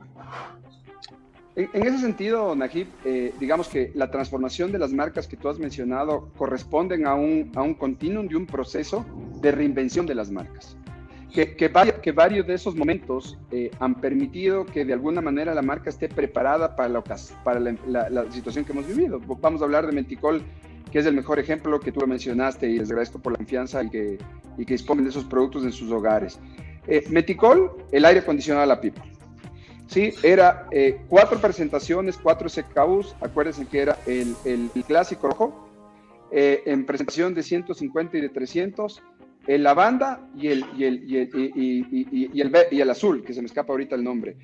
[1.55, 5.57] En, ese sentido, Najib, eh, digamos que la transformación de las marcas que tú has
[5.57, 9.05] mencionado corresponden a un, a un continuum de un proceso
[9.41, 10.75] de reinvención de las marcas.
[11.33, 11.71] Que, que,
[12.03, 16.09] que varios de esos momentos eh, han permitido que de alguna manera la marca esté
[16.09, 19.21] preparada para, la, para la, la, situación que hemos vivido.
[19.39, 20.43] Vamos a hablar de Menticol,
[20.91, 23.89] que es el mejor ejemplo que tú mencionaste y les agradezco por la confianza y
[23.89, 24.17] que,
[24.57, 26.39] y que disponen de esos productos en sus hogares.
[26.87, 29.01] Eh, Meticol, el aire acondicionado a la pipa.
[29.87, 35.69] Sí, era eh, cuatro presentaciones, cuatro SKUs, acuérdense que era el, el, clásico rojo,
[36.31, 39.01] eh, en presentación de 150 y de 300,
[39.47, 44.03] el lavanda y el, y el, y el, azul, que se me escapa ahorita el
[44.03, 44.37] nombre.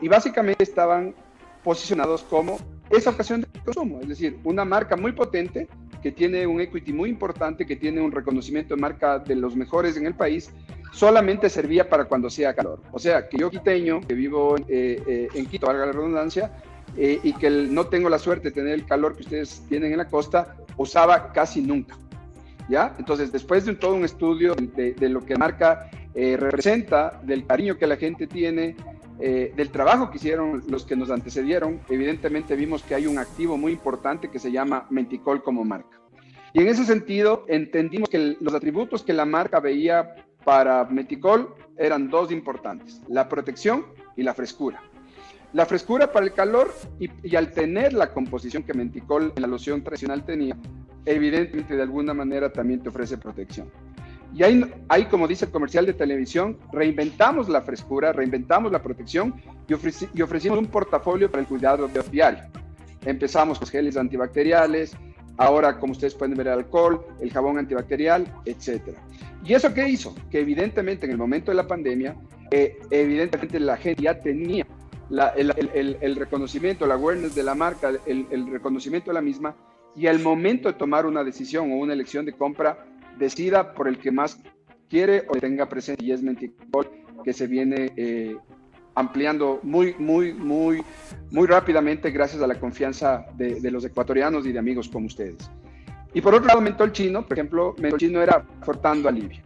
[0.00, 1.14] Y básicamente estaban
[1.62, 2.58] posicionados como
[2.90, 5.68] esa ocasión de consumo, es decir, una marca muy potente
[6.02, 9.96] que tiene un equity muy importante, que tiene un reconocimiento de marca de los mejores
[9.96, 10.50] en el país,
[10.92, 12.80] solamente servía para cuando hacía calor.
[12.92, 16.50] O sea, que yo quiteño, que vivo eh, eh, en Quito, valga la redundancia,
[16.96, 19.98] eh, y que no tengo la suerte de tener el calor que ustedes tienen en
[19.98, 21.96] la costa, usaba casi nunca.
[22.68, 22.94] ¿Ya?
[22.98, 27.86] Entonces, después de todo un estudio de, de lo que marca representa, del cariño que
[27.86, 28.76] la gente tiene,
[29.20, 33.72] del trabajo que hicieron los que nos antecedieron, evidentemente vimos que hay un activo muy
[33.72, 36.00] importante que se llama Menticol como marca.
[36.52, 42.10] Y en ese sentido, entendimos que los atributos que la marca veía para Meticol eran
[42.10, 44.82] dos importantes, la protección y la frescura.
[45.52, 49.82] La frescura para el calor y, al tener la composición que Menticol en la loción
[49.82, 50.56] tradicional tenía,
[51.04, 53.68] evidentemente de alguna manera también te ofrece protección.
[54.34, 59.34] Y ahí, ahí, como dice el comercial de televisión, reinventamos la frescura, reinventamos la protección
[59.68, 59.74] y,
[60.14, 62.44] y ofrecimos un portafolio para el cuidado diario.
[63.04, 64.96] Empezamos con geles antibacteriales,
[65.40, 69.00] Ahora, como ustedes pueden ver, el alcohol, el jabón antibacterial, etcétera.
[69.42, 70.14] ¿Y eso qué hizo?
[70.30, 72.14] Que evidentemente en el momento de la pandemia,
[72.50, 74.66] eh, evidentemente la gente ya tenía
[75.36, 79.56] el, reconocimiento, la awareness de la marca, el, reconocimiento de la misma,
[79.96, 82.84] y al momento de tomar una decisión o una elección de compra,
[83.20, 84.40] decida por el que más
[84.88, 86.90] quiere o tenga presente, y es Menticol,
[87.22, 88.36] que se viene eh,
[88.94, 90.82] ampliando muy, muy, muy,
[91.30, 95.50] muy rápidamente gracias a la confianza de, los ecuatorianos y de amigos como ustedes.
[96.12, 99.40] Y por otro lado, mentol chino, por ejemplo, mentol chino era frotando alivio.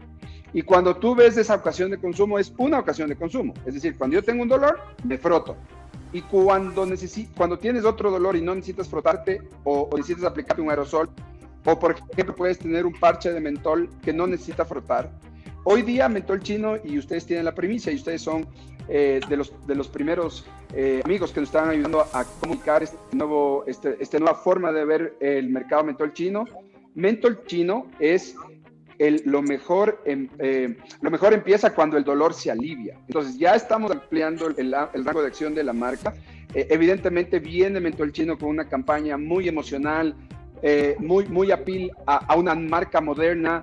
[0.55, 3.53] Y cuando tú ves esa ocasión de consumo, es una ocasión de consumo.
[3.67, 5.57] Es decir, cuando yo tengo un dolor, me froto.
[6.13, 6.87] Y cuando,
[7.37, 11.11] cuando tienes otro dolor y no necesitas frotarte o, o necesitas aplicarte un aerosol,
[11.64, 15.11] o por ejemplo puedes tener un parche de mentol que no necesita frotar,
[15.66, 18.46] Hoy día mentol chino y ustedes tienen la primicia y ustedes son
[18.87, 22.98] eh, de, los, de los primeros eh, amigos que nos estaban ayudando a comunicar este
[23.12, 26.44] nuevo, este, esta nueva forma de ver el mercado mentol chino.
[26.94, 28.37] Mentol chino es
[28.98, 32.98] el, lo, mejor, eh, lo mejor empieza cuando el dolor se alivia.
[33.07, 36.12] Entonces ya estamos ampliando el, el rango de acción de la marca.
[36.53, 40.14] evidentemente viene Mentol Chino con una campaña muy emocional,
[40.98, 43.62] muy, muy apil a, a, una marca moderna.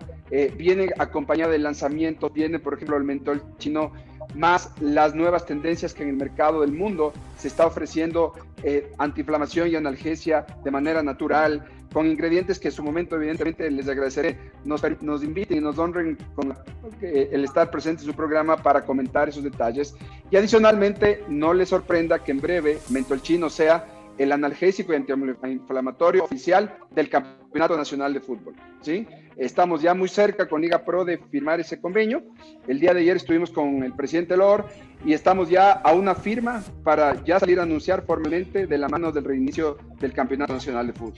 [0.58, 3.92] viene acompañada del lanzamiento, viene por ejemplo el Mentol Chino
[4.36, 8.34] más las nuevas tendencias que en el mercado del mundo se está ofreciendo
[8.64, 13.88] eh, antiinflamación y analgesia de manera natural, con ingredientes que en su momento evidentemente les
[13.90, 16.56] agradeceré, nos, nos inviten y nos honren con
[17.02, 19.96] eh, el estar presente en su programa para comentar esos detalles.
[20.30, 23.86] Y adicionalmente, no les sorprenda que en breve Mentol Chino sea
[24.22, 28.54] el analgésico y antiinflamatorio oficial del Campeonato Nacional de Fútbol.
[28.82, 29.08] ¿sí?
[29.36, 32.22] Estamos ya muy cerca con Liga Pro de firmar ese convenio.
[32.68, 34.68] El día de ayer estuvimos con el presidente Lor
[35.04, 39.12] y estamos ya a una firma para ya salir a anunciar formalmente de la mano
[39.12, 41.18] del reinicio del Campeonato Nacional de Fútbol.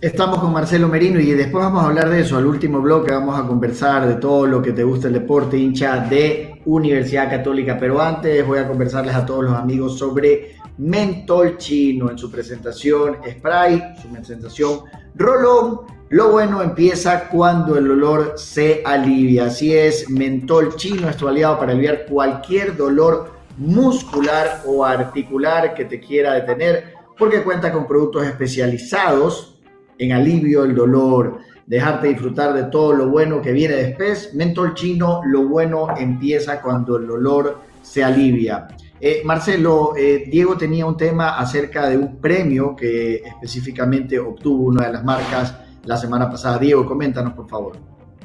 [0.00, 2.36] Estamos con Marcelo Merino y después vamos a hablar de eso.
[2.36, 5.98] Al último bloque vamos a conversar de todo lo que te gusta el deporte, hincha
[5.98, 7.76] de Universidad Católica.
[7.78, 13.18] Pero antes voy a conversarles a todos los amigos sobre mentol chino en su presentación
[13.28, 14.80] spray, su presentación
[15.14, 15.80] rolón.
[16.08, 19.46] Lo bueno empieza cuando el olor se alivia.
[19.46, 25.84] Así es, mentol chino es tu aliado para aliviar cualquier dolor muscular o articular que
[25.84, 29.60] te quiera detener, porque cuenta con productos especializados
[29.98, 34.34] en alivio del dolor, dejarte disfrutar de todo lo bueno que viene después.
[34.34, 38.68] Mentol chino, lo bueno empieza cuando el dolor se alivia.
[39.04, 44.86] Eh, Marcelo, eh, Diego tenía un tema acerca de un premio que específicamente obtuvo una
[44.86, 46.56] de las marcas la semana pasada.
[46.56, 47.76] Diego, coméntanos, por favor.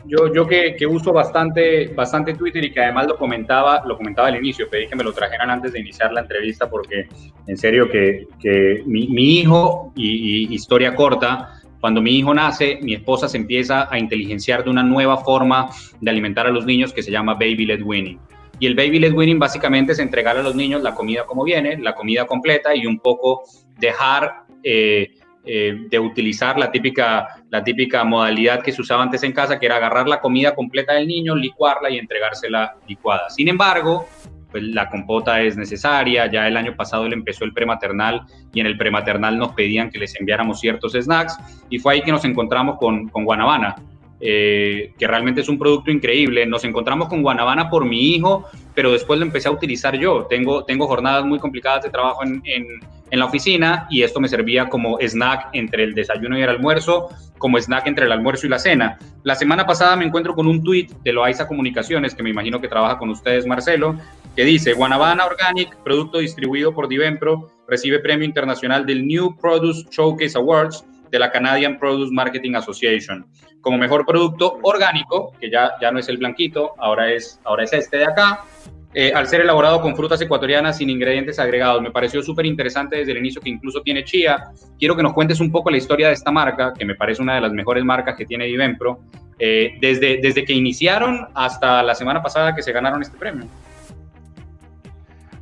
[0.06, 4.28] Yo, yo que, que, uso bastante, bastante Twitter y que además lo comentaba, lo comentaba
[4.28, 7.08] al inicio, pedí que me lo trajeran antes de iniciar la entrevista porque
[7.48, 12.94] en serio que, que mi, hijo, y, y historia corta, cuando mi hijo nace, mi
[12.94, 17.02] esposa se empieza a inteligenciar de una nueva forma de alimentar a los niños que
[17.02, 18.20] se llama Baby Led Winning.
[18.60, 21.78] Y el baby led winning básicamente es entregar a los niños la comida como viene,
[21.78, 23.44] la comida completa y un poco
[23.78, 25.12] dejar eh,
[25.46, 29.66] eh, de utilizar la típica, la típica modalidad que se usaba antes en casa, que
[29.66, 33.30] era agarrar la comida completa del niño, licuarla y entregársela licuada.
[33.30, 34.08] Sin embargo,
[34.52, 36.30] pues la compota es necesaria.
[36.30, 40.00] Ya el año pasado él empezó el prematernal y en el prematernal nos pedían que
[40.00, 41.38] les enviáramos ciertos snacks
[41.70, 43.76] y fue ahí que nos encontramos con, con Guanabana
[44.20, 46.46] eh, que realmente es un producto increíble.
[46.46, 50.26] Nos encontramos con Guanabana por mi hijo, pero después lo empecé a utilizar yo.
[50.30, 54.68] Tengo, tengo jornadas muy complicadas de trabajo en, en, la oficina y esto me servía
[54.68, 58.60] como snack entre el desayuno y el almuerzo, como snack entre el almuerzo y la
[58.60, 58.98] cena.
[59.24, 62.68] La semana pasada me encuentro con un tweet de Loaiza Comunicaciones, que me imagino que
[62.68, 63.96] trabaja con ustedes, Marcelo,
[64.36, 70.38] que dice, Guanabana Organic, producto distribuido por Divempro, recibe premio internacional del New Produce Showcase
[70.38, 73.26] Awards de la Canadian Produce Marketing Association
[73.62, 77.74] como mejor producto orgánico, que ya, ya no es el blanquito, ahora es, ahora es
[77.74, 78.46] este de acá,
[78.94, 81.82] eh, al ser elaborado con frutas ecuatorianas sin ingredientes agregados.
[81.82, 84.52] Me pareció súper interesante desde el inicio que incluso tiene chía.
[84.80, 87.36] Quiero que nos cuentes un poco la historia de esta marca, que me parece una
[87.36, 89.00] de las mejores marcas que tiene Vivempro,
[89.38, 93.46] eh, desde, desde que iniciaron hasta la semana pasada que se ganaron este premio.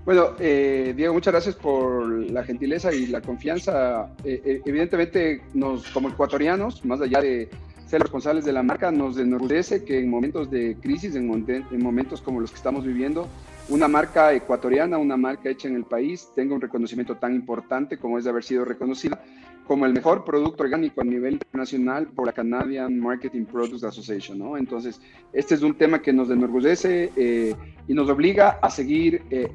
[0.05, 4.11] Bueno, eh, Diego, muchas gracias por la gentileza y la confianza.
[4.23, 7.49] Eh, eh, evidentemente, nos como ecuatorianos, más allá de
[7.87, 12.21] ser responsables de la marca, nos enorgullece que en momentos de crisis, en, en, momentos
[12.21, 13.27] como los que estamos viviendo,
[13.67, 18.19] una marca ecuatoriana, una marca hecha en el país, tenga un reconocimiento tan importante como
[18.19, 19.19] es de haber sido reconocida
[19.65, 24.57] como el mejor producto orgánico a nivel internacional por la Canadian Marketing Products Association, ¿no?
[24.57, 25.01] Entonces,
[25.33, 27.55] este es un tema que nos enorgullece eh,
[27.87, 29.49] y nos obliga a seguir eh,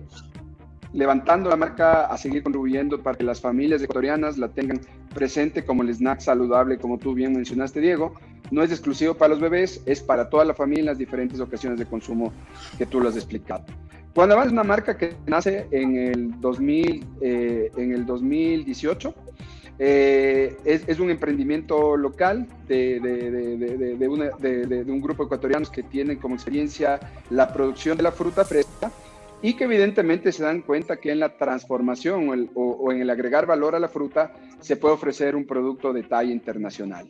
[0.92, 4.80] levantando la marca, a seguir contribuyendo para que las familias ecuatorianas la tengan
[5.14, 8.14] presente como el snack saludable, como tú bien mencionaste, Diego.
[8.50, 11.78] No es exclusivo para los bebés, es para toda la familia en las diferentes ocasiones
[11.78, 12.32] de consumo
[12.78, 13.64] que tú lo has explicado.
[14.14, 19.14] Cuando es una marca que nace en el, 2000, eh, en el 2018,
[19.78, 26.18] eh, es, es, un emprendimiento local de, de, de, de, un grupo ecuatorianos que tienen
[26.18, 27.00] como experiencia
[27.30, 28.90] la producción de la fruta fresca
[29.42, 33.74] y que evidentemente se dan cuenta que en la transformación o, en el agregar valor
[33.74, 37.08] a la fruta se puede ofrecer un producto de talla internacional.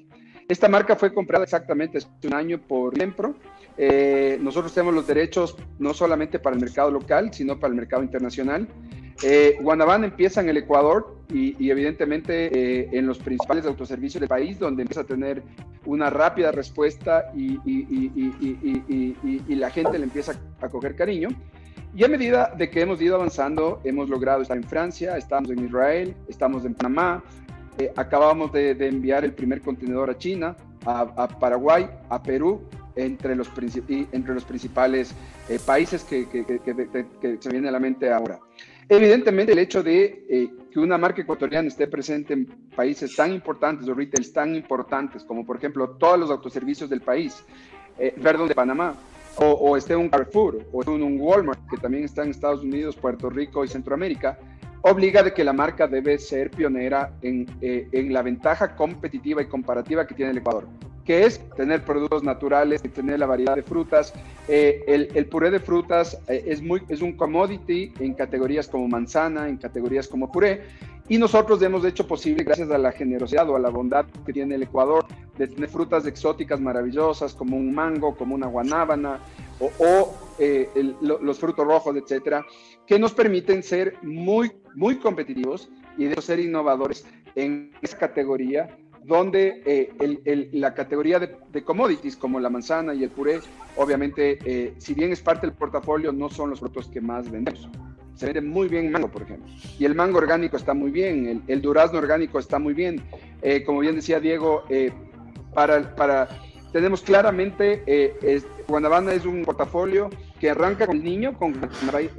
[0.48, 3.34] Esta marca fue comprada exactamente hace un año por Lempro.
[3.76, 8.02] Eh, nosotros tenemos los derechos no solamente para el mercado local, sino para el mercado
[8.02, 8.66] internacional.
[9.22, 14.58] Eh, Guanabán empieza en el Ecuador y, evidentemente eh, en los principales autoservicios del país,
[14.58, 15.42] donde empieza a tener
[15.84, 21.28] una rápida respuesta y, y la gente le empieza a coger cariño.
[21.94, 25.64] Y a medida de que hemos ido avanzando, hemos logrado estar en Francia, estamos en
[25.64, 27.24] Israel, estamos en Panamá,
[27.78, 32.62] eh, acabamos de, enviar el primer contenedor a China, a, Paraguay, a Perú,
[32.94, 33.50] entre los,
[34.12, 35.14] entre los principales
[35.48, 36.26] eh, países que,
[37.40, 38.38] se viene a la mente ahora.
[38.88, 43.88] Evidentemente, el hecho de eh, que una marca ecuatoriana esté presente en países tan importantes
[43.88, 47.44] o retails tan importantes como, por ejemplo, todos los autoservicios del país,
[48.22, 48.94] perdón, de Panamá,
[49.36, 53.64] o, esté un Carrefour, o un Walmart, que también está en Estados Unidos, Puerto Rico
[53.64, 54.38] y Centroamérica,
[54.82, 59.46] obliga de que la marca debe ser pionera en, eh, en, la ventaja competitiva y
[59.46, 60.66] comparativa que tiene el Ecuador,
[61.04, 64.12] que es tener productos naturales, tener la variedad de frutas.
[64.48, 68.88] Eh, el, el, puré de frutas eh, es, muy, es un commodity en categorías como
[68.88, 70.62] manzana, en categorías como puré,
[71.10, 74.54] y nosotros hemos hecho posible, gracias a la generosidad o a la bondad que tiene
[74.54, 75.04] el Ecuador,
[75.36, 79.18] de tener frutas exóticas maravillosas como un mango, como una guanábana
[79.58, 80.14] o,
[81.00, 82.46] los frutos rojos, etcétera,
[82.86, 87.04] que nos permiten ser muy muy competitivos y de ser innovadores
[87.34, 93.40] en esa categoría donde eh, la categoría de, commodities como la manzana y el puré,
[93.76, 97.68] obviamente, eh, si bien es parte del portafolio, no son los productos que más vendemos.
[98.14, 99.50] Se vende muy bien mango, por ejemplo.
[99.78, 103.02] Y el mango orgánico está muy bien, el, durazno orgánico está muy bien.
[103.42, 104.64] Eh, como bien decía Diego,
[105.54, 106.28] para, para,
[106.72, 111.54] tenemos claramente, es, Guanabana es un portafolio que arranca con el niño, con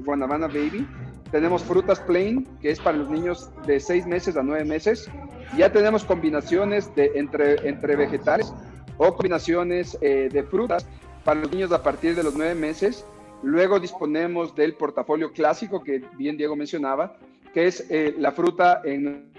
[0.03, 0.87] Guanabana Baby,
[1.31, 5.09] tenemos frutas plain, que es para los niños de 6 meses a 9 meses.
[5.57, 8.53] Ya tenemos combinaciones de, entre, entre vegetales
[8.97, 10.85] o combinaciones eh, de frutas
[11.23, 13.05] para los niños a partir de los 9 meses.
[13.43, 17.17] Luego disponemos del portafolio clásico que bien Diego mencionaba,
[17.53, 19.31] que es eh, la fruta en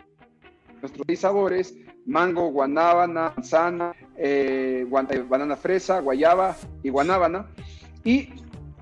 [0.80, 4.86] nuestros seis sabores, mango, guanábana, manzana, eh,
[5.28, 7.46] banana fresa, guayaba y guanábana.
[8.04, 8.30] Y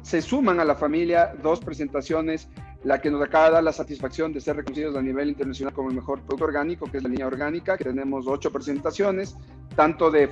[0.02, 2.48] se suman a la familia dos presentaciones
[2.82, 5.90] la que nos acaba de dar la satisfacción de ser reconocidos a nivel internacional como
[5.90, 9.36] el mejor producto orgánico, que es la línea orgánica, que tenemos ocho presentaciones,
[9.76, 10.26] tanto de,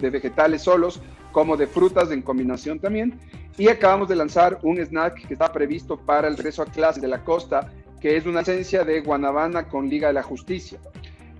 [0.00, 1.00] vegetales solos
[1.32, 3.18] como de frutas en combinación también.
[3.58, 7.08] Y acabamos de lanzar un snack que está previsto para el regreso a clase de
[7.08, 10.78] la costa, que es una esencia de guanabana con Liga de la Justicia.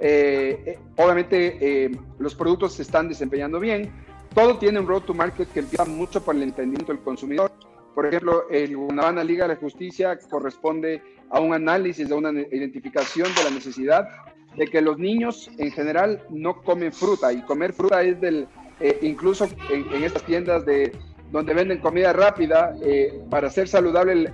[0.00, 3.90] Eh, eh, obviamente eh, los productos se están desempeñando bien,
[4.34, 7.50] todo tiene un road to market que empieza mucho por el entendimiento del consumidor
[7.96, 13.34] por ejemplo, el Guanabana Liga de la Justicia corresponde a un análisis, a una identificación
[13.34, 14.06] de la necesidad
[14.54, 18.48] de que los niños en general no comen fruta y comer fruta es del,
[18.80, 20.92] eh, incluso en, estas tiendas de
[21.32, 24.30] donde venden comida rápida, eh, para ser saludable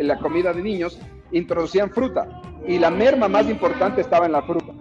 [0.00, 0.98] la comida de niños,
[1.32, 4.72] introducían fruta y la merma más importante estaba en la fruta.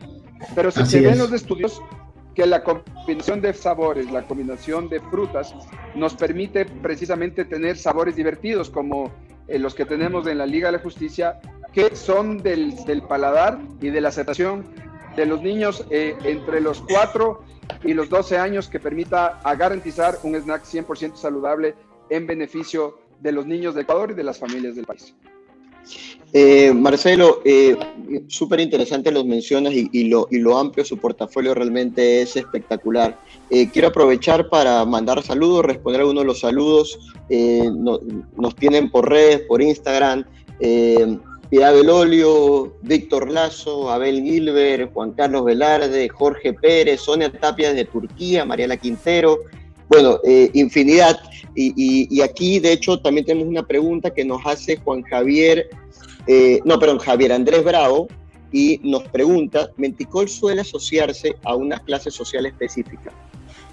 [0.56, 1.82] Pero si se ven los estudios,
[2.40, 5.54] que la combinación de sabores, la combinación de frutas,
[5.94, 9.12] nos permite precisamente tener sabores divertidos como
[9.50, 11.42] eh, los que tenemos en la Liga de la Justicia,
[11.74, 14.64] que son del, paladar y de la aceptación
[15.18, 17.44] de los niños eh, entre los 4
[17.84, 21.76] y los 12 años que permita a garantizar un snack 100% saludable
[22.10, 25.14] en beneficio de los niños de Ecuador y de las familias del país.
[26.32, 27.76] Eh, Marcelo, eh,
[28.28, 33.20] súper interesante los mencionas y, lo, amplio su portafolio realmente es espectacular.
[33.50, 37.00] Eh, quiero aprovechar para mandar saludos, responder algunos de los saludos.
[37.30, 40.26] nos tienen por redes, por Instagram.
[41.50, 48.46] Piedad Belolio, Víctor Lazo, Abel Gilbert, Juan Carlos Velarde, Jorge Pérez, Sonia Tapia de Turquía,
[48.46, 49.40] Mariela Quintero,
[49.88, 50.20] bueno,
[50.54, 51.20] infinidad.
[51.56, 55.68] Y, y, aquí, de hecho, también tenemos una pregunta que nos hace Juan Javier
[56.32, 58.08] eh, no, perdón, Javier Andrés Bravo,
[58.52, 63.12] y nos pregunta, ¿Menticol suele asociarse a una clase social específica?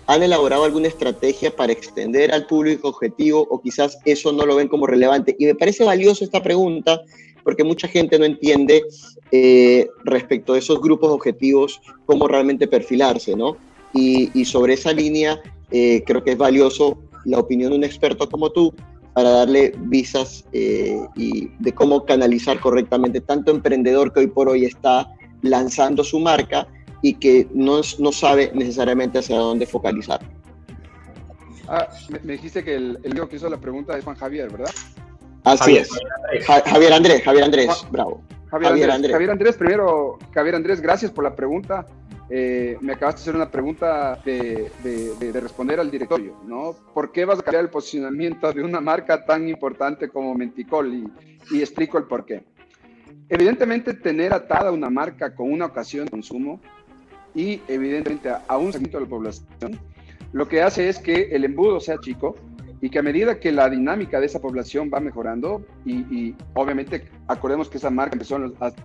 [0.06, 4.68] ¿Han elaborado alguna estrategia para extender al público objetivo o quizás eso no lo ven
[4.68, 5.36] como relevante?
[5.38, 7.02] Y me parece valioso esta pregunta
[7.44, 8.84] porque mucha gente no entiende
[9.32, 13.58] eh, respecto a esos grupos objetivos cómo realmente perfilarse, ¿no?
[13.92, 16.96] Y, sobre esa línea eh, creo que es valioso
[17.26, 18.72] la opinión de un experto como tú
[19.16, 24.66] para darle visas eh, y de cómo canalizar correctamente tanto emprendedor que hoy por hoy
[24.66, 25.10] está
[25.40, 26.68] lanzando su marca
[27.00, 30.20] y que no, no sabe necesariamente hacia dónde focalizar.
[31.66, 34.70] Ah, me, dijiste que el, el que hizo la pregunta es Juan Javier, ¿verdad?
[35.44, 35.88] Así es.
[36.46, 38.20] Javier Andrés, Javier Andrés, bravo.
[38.50, 41.86] Javier, Andrés, Javier Andrés, primero, Javier Andrés, gracias por la pregunta.
[42.28, 44.70] Eh, me acabaste de hacer una pregunta de,
[45.32, 46.74] responder al directorio, ¿no?
[46.92, 50.92] ¿Por qué vas a cambiar el posicionamiento de una marca tan importante como Menticol?
[51.52, 52.42] Y, explico el por qué.
[53.28, 56.60] Evidentemente, tener atada una marca con una ocasión de consumo
[57.34, 59.78] y evidentemente a un segmento de la población,
[60.32, 62.34] lo que hace es que el embudo sea chico
[62.80, 67.68] y que a medida que la dinámica de esa población va mejorando, y, obviamente acordemos
[67.68, 68.38] que esa marca empezó,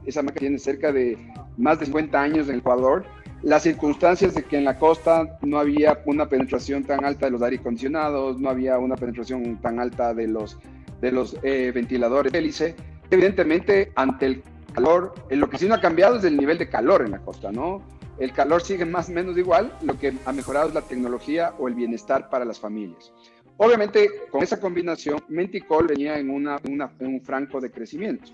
[0.06, 1.18] esa marca tiene cerca de
[1.58, 3.04] más de 50 años en Ecuador,
[3.44, 7.42] las circunstancias de que en la costa no había una penetración tan alta de los
[7.42, 10.58] aire acondicionados, no había una penetración tan alta de los,
[11.02, 12.76] de los eh, ventiladores hélice,
[13.10, 17.04] evidentemente ante el calor, lo que sí no ha cambiado es el nivel de calor
[17.04, 17.84] en la costa, ¿no?
[18.20, 21.68] El calor sigue más o menos igual, lo que ha mejorado es la tecnología o
[21.68, 23.12] el bienestar para las familias.
[23.58, 28.32] Obviamente, con esa combinación, Menticol venía en, una, un franco de crecimiento,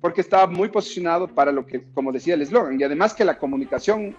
[0.00, 3.38] porque estaba muy posicionado para lo que, como decía el eslogan, y además que la
[3.38, 4.14] comunicación,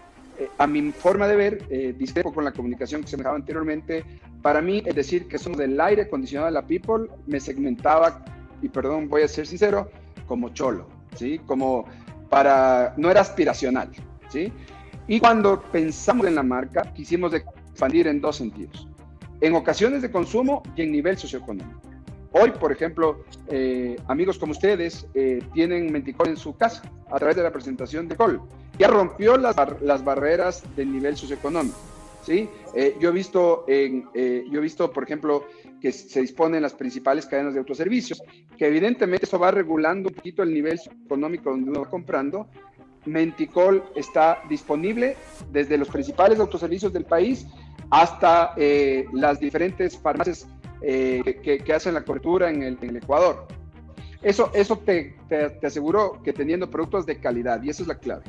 [0.57, 4.03] a mi forma de ver, eh, discrepo con la comunicación que se dejaba anteriormente,
[4.41, 8.23] para mí, es decir, que somos del aire acondicionado de la People, me segmentaba,
[8.61, 9.89] y perdón, voy a ser sincero,
[10.27, 11.39] como cholo, ¿sí?
[11.45, 11.85] Como
[12.29, 13.89] para, no era aspiracional,
[14.29, 14.51] ¿sí?
[15.07, 18.88] Y cuando pensamos en la marca, quisimos expandir en dos sentidos
[19.41, 21.81] en ocasiones de consumo y en nivel socioeconómico.
[22.39, 27.35] Hoy, por ejemplo, eh, amigos como ustedes eh, tienen Menticol en su casa a través
[27.35, 28.41] de la presentación de Col.
[28.77, 31.77] Ya rompió las, las barreras del nivel socioeconómico.
[32.23, 32.47] ¿sí?
[32.75, 35.45] Eh, yo, he visto en, yo he visto, por ejemplo,
[35.81, 38.21] que se disponen las principales cadenas de autoservicios,
[38.57, 42.47] que evidentemente eso va regulando un poquito el nivel económico donde uno va comprando.
[43.05, 45.15] Menticol está disponible
[45.51, 47.47] desde los principales autoservicios del país
[47.89, 50.47] hasta eh, las diferentes farmacias
[50.82, 53.47] eh, que, hacen la cobertura en el, Ecuador.
[54.21, 58.23] Eso, eso te, te, aseguró que teniendo productos de calidad, y esa es la clave,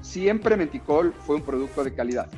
[0.00, 2.28] siempre Menticol fue un producto de calidad.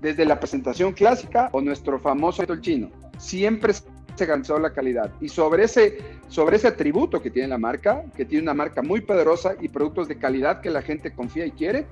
[0.00, 3.72] Desde la presentación clásica o nuestro famoso chino, siempre
[4.18, 5.12] se garantizó la calidad.
[5.20, 9.00] Y sobre ese, sobre ese atributo que tiene la marca, que tiene una marca muy
[9.00, 11.86] poderosa y productos de calidad que la gente confía y quiere,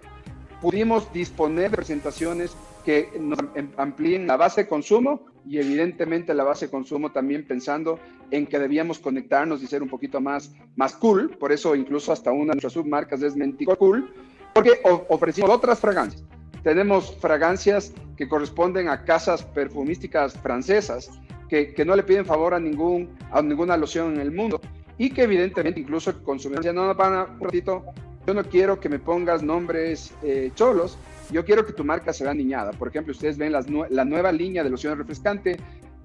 [0.60, 3.38] pudimos disponer de presentaciones que nos
[3.76, 7.98] amplíen la base de consumo y evidentemente la base de consumo también pensando
[8.30, 12.32] en que debíamos conectarnos y ser un poquito más, más cool, por eso incluso hasta
[12.32, 14.12] una de nuestras submarcas es Mentico Cool,
[14.52, 16.24] porque ofrecimos otras fragancias.
[16.62, 21.10] Tenemos fragancias que corresponden a casas perfumísticas francesas,
[21.48, 24.60] que, que, no le piden favor a, ningún, a ninguna loción en el mundo
[24.98, 27.84] y que evidentemente incluso el consumidor ya no van a un ratito
[28.26, 30.98] yo no quiero que me pongas nombres eh, cholos,
[31.30, 32.72] yo quiero que tu marca sea niñada.
[32.72, 35.56] Por ejemplo, ustedes ven la nueva línea de loción refrescante,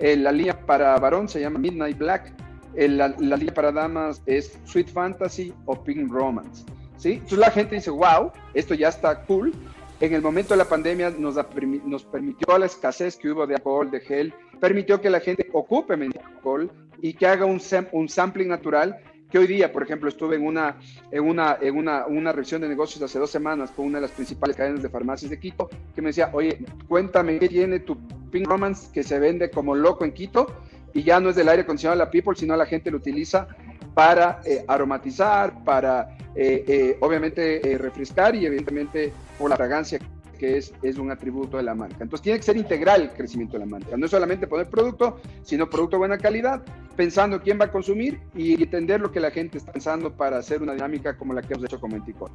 [0.02, 2.34] eh, la línea para varón se llama Midnight Black,
[2.76, 6.66] eh, la, línea para damas es Sweet Fantasy o Pink Romance.
[6.98, 7.14] ¿sí?
[7.14, 9.54] Entonces la gente dice, wow, esto ya está cool.
[10.00, 11.36] En el momento de la pandemia nos,
[11.86, 15.94] nos permitió la escasez que hubo de alcohol, de gel, permitió que la gente ocupe
[15.94, 17.62] alcohol y que haga un,
[17.92, 18.98] un sampling natural
[19.32, 20.78] que hoy día, por ejemplo, estuve en una,
[21.10, 24.12] en una, en una, una revisión de negocios hace dos semanas con una de las
[24.12, 27.98] principales cadenas de farmacias de Quito, que me decía, oye, cuéntame qué tiene tu
[28.30, 30.48] Pink Romance que se vende como loco en Quito
[30.94, 33.48] y ya no es del aire acondicionado de la People, sino la gente lo utiliza
[33.94, 40.00] para eh, aromatizar, para eh, eh, obviamente refrescar y evidentemente por la fragancia
[40.42, 41.98] que es, un atributo de la marca.
[42.00, 43.96] Entonces tiene que ser integral el crecimiento de la marca.
[43.96, 46.64] No es solamente poner producto, sino producto de buena calidad,
[46.96, 50.64] pensando quién va a consumir y entender lo que la gente está pensando para hacer
[50.64, 52.32] una dinámica como la que hemos hecho con Menticor.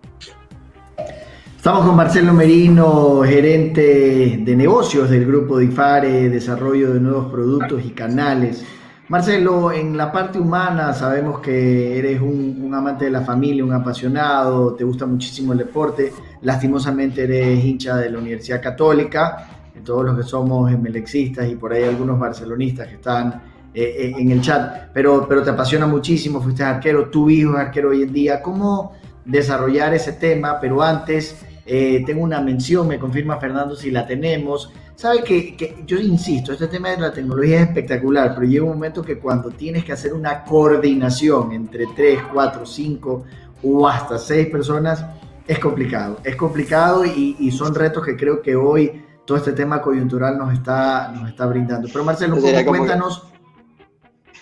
[1.57, 7.91] Estamos con Marcelo Merino, gerente de negocios del grupo DIFARE, desarrollo de nuevos productos y
[7.91, 8.65] canales.
[9.09, 14.75] Marcelo, en la parte humana sabemos que eres un, amante de la familia, un apasionado,
[14.75, 19.49] te gusta muchísimo el deporte, lastimosamente eres hincha de la Universidad Católica,
[19.85, 23.43] todos los que somos emelexistas y por ahí algunos barcelonistas que están
[23.73, 27.59] eh, eh, en el chat, pero, pero te apasiona muchísimo, fuiste arquero, tu hijo es
[27.59, 28.93] arquero hoy en día, ¿cómo
[29.25, 30.59] desarrollar ese tema?
[30.61, 35.99] Pero antes, eh, tengo una mención, me confirma Fernando si la tenemos, Sabe que, yo
[35.99, 39.84] insisto, este tema de la tecnología es espectacular, pero llega un momento que cuando tienes
[39.84, 43.24] que hacer una coordinación entre 3, 4, 5
[43.62, 45.05] o hasta 6 personas,
[45.47, 46.18] es complicado.
[46.24, 51.12] Es complicado y, son retos que creo que hoy todo este tema coyuntural nos está,
[51.12, 51.88] nos está brindando.
[51.92, 53.24] Pero Marcelo, cuéntanos.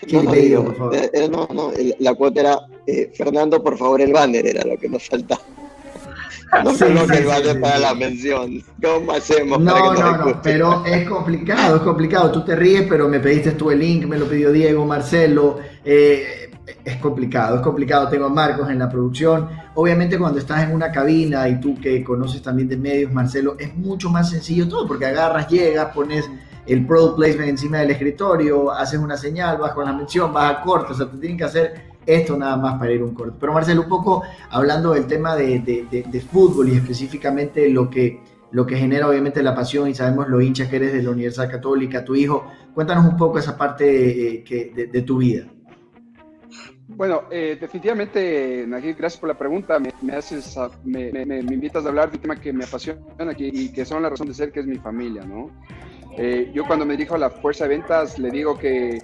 [0.09, 0.95] No, no, por favor.
[1.31, 5.05] No, no, la cuota era, eh, Fernando, por favor, el banner era lo que nos
[5.05, 5.41] faltaba.
[6.63, 8.63] No sí, que el vale para la mención.
[8.81, 9.59] ¿Cómo hacemos?
[9.59, 12.31] No, para que no, no, pero es complicado, es complicado.
[12.31, 15.57] Tú te ríes, pero me pediste tú el link, me lo pidió Diego, Marcelo.
[15.83, 16.51] Eh,
[16.83, 18.09] es complicado, es complicado.
[18.09, 19.49] Tengo a Marcos en la producción.
[19.75, 23.75] Obviamente cuando estás en una cabina y tú que conoces también de medios, Marcelo, es
[23.75, 26.29] mucho más sencillo todo, porque agarras, llegas, pones
[26.65, 30.61] el product placement encima del escritorio, haces una señal, vas con la mención, vas a
[30.61, 33.37] corte, o sea, te tienen que hacer esto nada más para ir un corte.
[33.39, 38.19] Pero Marcelo, un poco hablando del tema de, de, fútbol y específicamente lo que,
[38.51, 41.49] lo que genera obviamente la pasión y sabemos lo hincha que eres de la Universidad
[41.49, 42.45] Católica, tu hijo.
[42.73, 45.45] Cuéntanos un poco esa parte eh, de, tu vida.
[46.87, 49.79] Bueno, eh, definitivamente, Najib, gracias por la pregunta.
[49.79, 53.01] Me, haces, me, invitas a hablar de un tema que me apasiona
[53.37, 55.49] y que son la razón de ser, que es mi familia, ¿no?
[56.17, 59.01] Eh, yo cuando me dirijo a la fuerza de ventas le digo que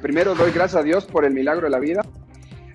[0.00, 2.02] primero doy gracias a Dios por el milagro de la vida,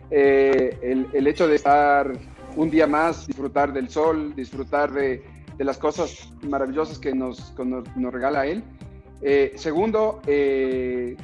[0.09, 2.11] el, el, hecho de estar
[2.55, 5.23] un día más, disfrutar del sol, disfrutar de,
[5.57, 8.63] de las cosas maravillosas que nos, nos, regala Él.
[9.21, 11.15] Eh, segundo, eh,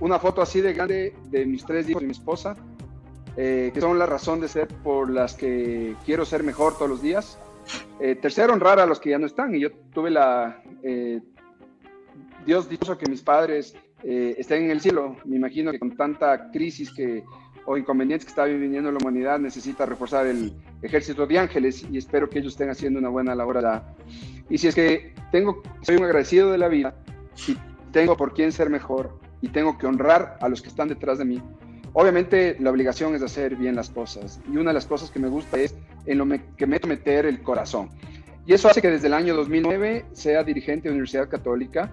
[0.00, 2.56] una foto así de grande de mis tres hijos y mi esposa,
[3.36, 7.02] eh, que son la razón de ser por las que quiero ser mejor todos los
[7.02, 7.38] días.
[8.20, 9.54] tercero, honrar a los que ya no están.
[9.54, 10.62] Y yo tuve la...
[12.44, 15.16] Dios dijo que mis padres estén en el cielo.
[15.24, 17.24] Me imagino que con tanta crisis que
[17.64, 22.28] o inconvenientes que está viviendo la humanidad, necesita reforzar el ejército de ángeles y espero
[22.28, 23.62] que ellos estén haciendo una buena labor.
[24.50, 26.94] Y si es que tengo, soy un agradecido de la vida
[27.46, 27.56] y
[27.92, 31.24] tengo por quién ser mejor y tengo que honrar a los que están detrás de
[31.24, 31.42] mí,
[31.92, 35.28] obviamente la obligación es hacer bien las cosas y una de las cosas que me
[35.28, 35.74] gusta es
[36.06, 36.26] en lo
[36.56, 37.90] que me meter el corazón.
[38.44, 41.92] Y eso hace que desde el año 2009 sea dirigente de la Universidad Católica.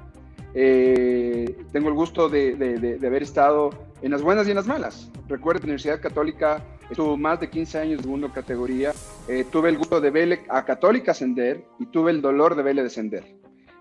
[0.54, 3.70] Eh, tengo el gusto de, de haber estado
[4.02, 5.12] en las buenas y en las malas.
[5.28, 8.94] Recuerdo que la Universidad Católica estuvo más de 15 años en segunda categoría.
[9.28, 12.84] Eh, tuve el gusto de verle a Católica ascender y tuve el dolor de verle
[12.84, 13.36] descender.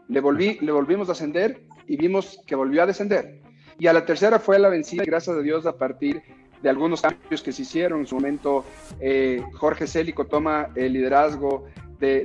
[0.09, 3.41] Le, volví, le volvimos a ascender y vimos que volvió a descender.
[3.79, 6.23] Y a la tercera fue la vencida, y gracias a Dios, a partir
[6.63, 8.01] de algunos cambios que se hicieron.
[8.01, 8.65] En su momento,
[9.01, 11.67] eh, Jorge Célico toma el liderazgo
[12.01, 12.23] de,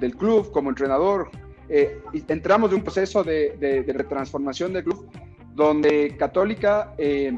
[0.00, 1.30] del, club como entrenador.
[1.68, 5.08] Eh, entramos de un proceso de, retransformación del club
[5.54, 7.32] donde Católica, eh,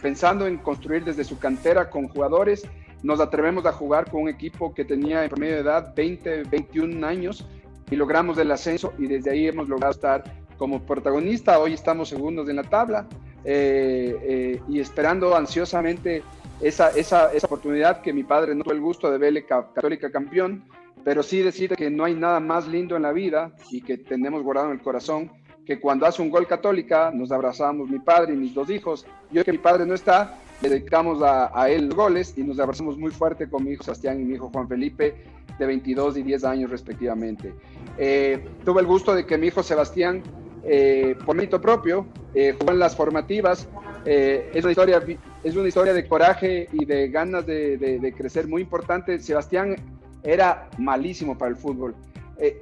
[0.00, 2.66] pensando en construir desde su cantera con jugadores,
[3.02, 7.06] nos atrevemos a jugar con un equipo que tenía en promedio de edad 20, 21
[7.06, 7.46] años
[7.90, 10.24] y logramos el ascenso y desde ahí hemos logrado estar
[10.56, 11.58] como protagonista.
[11.58, 13.06] Hoy estamos segundos en la tabla
[13.44, 16.22] eh, y esperando ansiosamente
[16.60, 20.62] esa, esa, oportunidad que mi padre no tuvo el gusto de verle Católica campeón,
[21.04, 24.42] pero sí decir que no hay nada más lindo en la vida y que tenemos
[24.42, 25.30] guardado en el corazón
[25.64, 29.06] que cuando hace un gol católica nos abrazamos mi padre y mis dos hijos.
[29.30, 32.98] Yo que mi padre no está, le dedicamos a, a, él goles y nos abrazamos
[32.98, 35.14] muy fuerte con mi hijo Sebastián y mi hijo Juan Felipe,
[35.58, 37.54] de 22 y 10 años respectivamente.
[37.98, 40.22] Eh, tuve el gusto de que mi hijo Sebastián,
[40.64, 43.68] eh, por mérito propio, eh, jugó en las formativas.
[44.04, 45.00] es, una historia,
[45.44, 49.20] es una historia de coraje y de ganas de, de, de crecer muy importante.
[49.20, 49.76] Sebastián
[50.22, 51.94] era malísimo para el fútbol.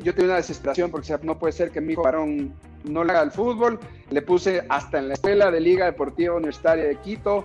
[0.03, 2.55] yo tenía una desesperación porque no puede ser que mi hijo varón
[2.85, 3.79] no le haga el fútbol,
[4.11, 7.45] le puse hasta en la escuela de Liga Deportiva Universitaria de Quito,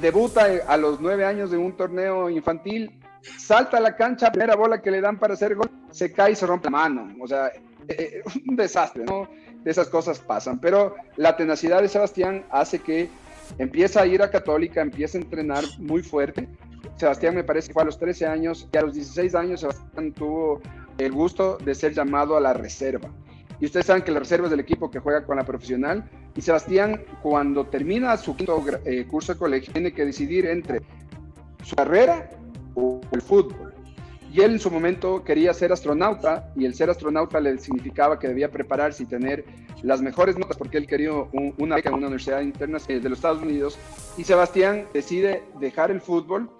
[0.00, 2.90] debuta a los nueve años en un torneo infantil,
[3.38, 6.34] salta a la cancha, primera bola que le dan para hacer gol, se cae y
[6.34, 9.28] se rompe la mano, o sea, eh, eh, un desastre, ¿no?
[9.62, 13.08] De esas cosas pasan, pero la tenacidad de Sebastián hace que
[13.58, 16.48] empieza a ir a Católica, empieza a entrenar muy fuerte.
[16.96, 20.12] Sebastián me parece que fue a los 13 años y a los 16 años Sebastián
[20.12, 20.60] tuvo
[20.98, 23.08] el gusto de ser llamado a la reserva.
[23.60, 26.08] Y ustedes saben que la reserva es del equipo que juega con la profesional.
[26.36, 30.80] Y Sebastián, cuando termina su quinto eh, curso de colegio, tiene que decidir entre
[31.64, 32.30] su carrera
[32.74, 33.67] o el fútbol.
[34.32, 38.28] Y él en su momento quería ser astronauta y el ser astronauta le significaba que
[38.28, 39.44] debía prepararse y tener
[39.82, 43.42] las mejores notas porque él quería una beca en una universidad internacional de los Estados
[43.42, 43.78] Unidos.
[44.16, 46.50] Y Sebastián decide dejar el fútbol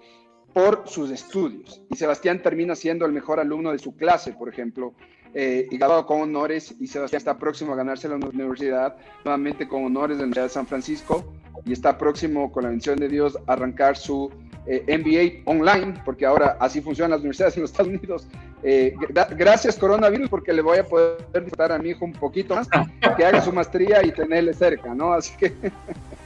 [0.53, 1.81] por sus estudios.
[1.91, 4.95] Y Sebastián termina siendo el mejor alumno de su clase, por ejemplo,
[5.33, 9.85] eh, y graduado con honores y Sebastián está próximo a ganarse la universidad, nuevamente con
[9.85, 11.33] honores de la Universidad de San Francisco
[11.65, 14.31] y está próximo con la bendición de Dios a arrancar su
[14.65, 18.27] eh, MBA online, porque ahora así funcionan las universidades en los Estados Unidos.
[18.61, 18.93] Eh,
[19.37, 22.67] gracias coronavirus porque le voy a poder disfrutar a mi hijo un poquito más,
[23.15, 25.13] que haga su maestría y tenerle cerca, ¿no?
[25.13, 25.53] Así que...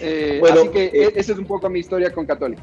[0.00, 2.62] Eh, bueno, así que eh, esa es un poco mi historia con Católica.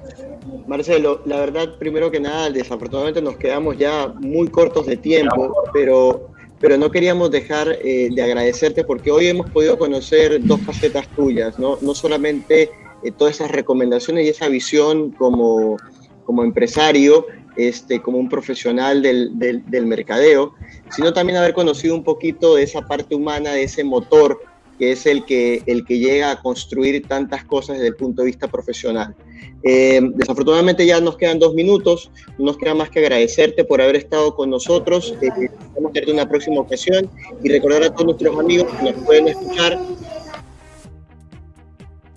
[0.68, 6.30] Marcelo, la verdad, primero que nada, desafortunadamente nos quedamos ya muy cortos de tiempo, pero,
[6.60, 11.58] pero no queríamos dejar eh, de agradecerte porque hoy hemos podido conocer dos facetas tuyas,
[11.60, 12.72] no, no solamente
[13.18, 15.78] todas esas recomendaciones y esa visión como,
[16.26, 17.26] como empresario,
[17.56, 20.54] este, como un profesional del, del, del mercadeo,
[20.92, 24.40] sino también haber conocido un poquito de esa parte humana, de ese motor
[24.78, 28.28] que es el que, el que llega a construir tantas cosas desde el punto de
[28.28, 29.16] vista profesional.
[29.64, 33.96] Eh, desafortunadamente ya nos quedan dos minutos, no nos queda más que agradecerte por haber
[33.96, 37.10] estado con nosotros, eh, vamos a tener una próxima ocasión
[37.44, 39.80] y recordar a todos nuestros amigos que nos pueden escuchar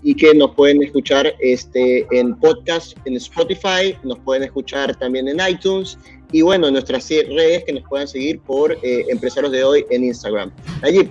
[0.03, 5.39] y que nos pueden escuchar este, en podcast, en Spotify, nos pueden escuchar también en
[5.49, 5.99] iTunes
[6.33, 10.51] Y bueno, nuestras redes que nos puedan seguir por eh, Empresarios de Hoy en Instagram.
[10.83, 11.11] Allí.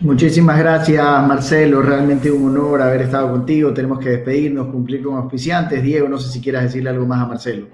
[0.00, 1.80] Muchísimas gracias, Marcelo.
[1.80, 3.72] Realmente un honor haber estado contigo.
[3.72, 5.82] Tenemos que despedirnos, cumplir con auspiciantes.
[5.82, 7.68] Diego, no sé si quieras decirle algo más a Marcelo.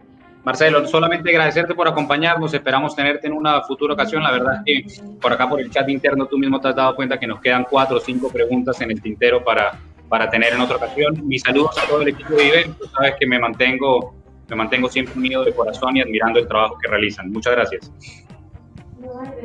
[0.44, 2.52] Marcelo, solamente agradecerte por acompañarnos.
[2.52, 4.22] Esperamos tenerte en una futura ocasión.
[4.22, 6.94] La verdad es que por acá, por el chat interno, tú mismo te has dado
[6.94, 9.78] cuenta que nos quedan cuatro o cinco preguntas en el tintero para,
[10.08, 11.26] para tener en otra ocasión.
[11.26, 12.74] Mis saludos a todo el equipo de Viven.
[12.74, 14.14] Tú sabes que me mantengo,
[14.48, 17.30] me mantengo siempre unido de corazón y admirando el trabajo que realizan.
[17.30, 17.92] Muchas gracias.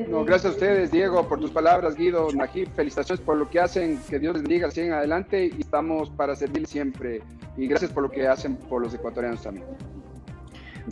[0.09, 3.99] No, gracias a ustedes, Diego, por tus palabras, Guido, Najib, felicitaciones por lo que hacen,
[4.09, 7.22] que Dios les bendiga, siguen adelante y estamos para servir siempre.
[7.55, 9.66] Y gracias por lo que hacen por los ecuatorianos también.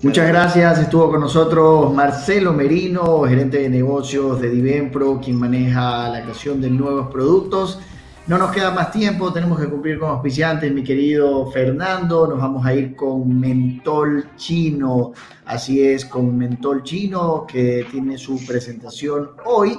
[0.01, 0.80] Muchas gracias.
[0.80, 6.69] Estuvo con nosotros Marcelo Merino, gerente de negocios de Divenpro, quien maneja la creación de
[6.69, 7.80] nuevos productos.
[8.28, 12.28] No nos queda más tiempo, tenemos que cumplir con auspiciantes, mi querido Fernando.
[12.28, 15.13] Nos vamos a ir con Mentol Chino.
[15.45, 19.76] Así es, con Mentol Chino, que tiene su presentación hoy.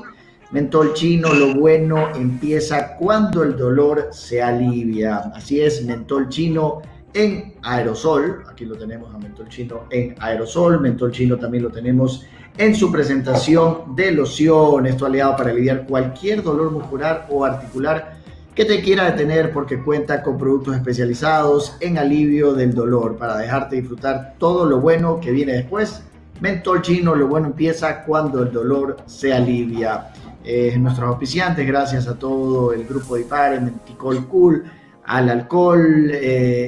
[0.51, 5.19] Mentol Chino, lo bueno empieza cuando el dolor se alivia.
[5.37, 6.83] Así es, Mentol Chino
[7.15, 8.43] en aerosol.
[8.51, 10.81] Aquí lo tenemos a Mentol Chino en aerosol.
[10.81, 12.27] Mentol Chino también lo tenemos
[12.59, 14.85] en su presentación de loción.
[14.87, 18.22] Esto aliado para aliviar cualquier dolor muscular o articular
[18.55, 23.77] que te quiera detener porque cuenta con productos especializados en alivio del dolor para dejarte
[23.77, 26.03] disfrutar todo lo bueno que viene después.
[26.41, 30.09] Mentol chino, lo bueno empieza cuando el dolor se alivia.
[30.45, 34.65] Eh, nuestros auspiciantes, gracias a todo el grupo de IPARE, Menticol Cool,
[35.05, 36.21] al alcohol, eh,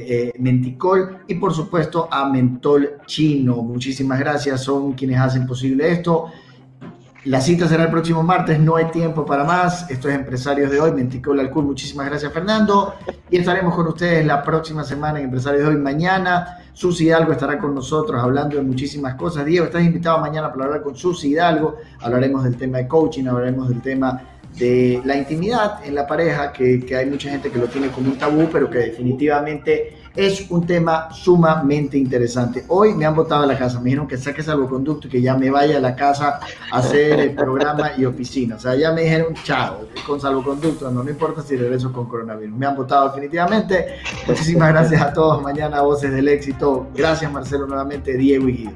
[0.09, 3.57] eh, Menticol y por supuesto a Mentol Chino.
[3.57, 6.31] Muchísimas gracias, son quienes hacen posible esto.
[7.25, 9.91] La cita será el próximo martes, no hay tiempo para más.
[9.91, 11.65] Esto es Empresarios de Hoy, Menticol Alcohol.
[11.65, 12.97] Muchísimas gracias, Fernando.
[13.31, 15.81] Y estaremos con ustedes la próxima semana en Empresarios de Hoy.
[15.81, 19.47] Mañana, Susi Hidalgo estará con nosotros hablando de muchísimas cosas.
[19.47, 21.77] Diego, estás invitado mañana para hablar con Susi Hidalgo.
[22.03, 24.21] Hablaremos del tema de coaching, hablaremos del tema
[24.57, 28.11] de la intimidad en la pareja, que, que hay mucha gente que lo tiene como
[28.11, 32.65] un tabú, pero que definitivamente es un tema sumamente interesante.
[32.69, 35.35] Hoy me han votado a la casa, me dijeron que saque salvoconducto y que ya
[35.37, 36.39] me vaya a la casa
[36.71, 38.57] a hacer el programa y oficina.
[38.57, 42.57] O sea, ya me dijeron chao, con salvoconducto, no, no importa si regreso con coronavirus.
[42.57, 43.97] Me han votado definitivamente.
[44.29, 45.43] Muchísimas gracias a todos.
[45.43, 46.87] Mañana Voces del Éxito.
[46.95, 48.73] Gracias Marcelo nuevamente, Diego y Guido.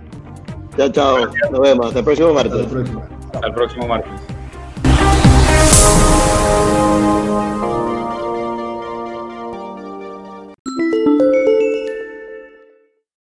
[0.77, 1.19] Chao, chao.
[1.51, 1.87] Nos vemos.
[1.87, 2.53] Hasta el próximo martes.
[3.33, 4.13] Hasta el próximo martes.
[6.49, 7.88] Thank you.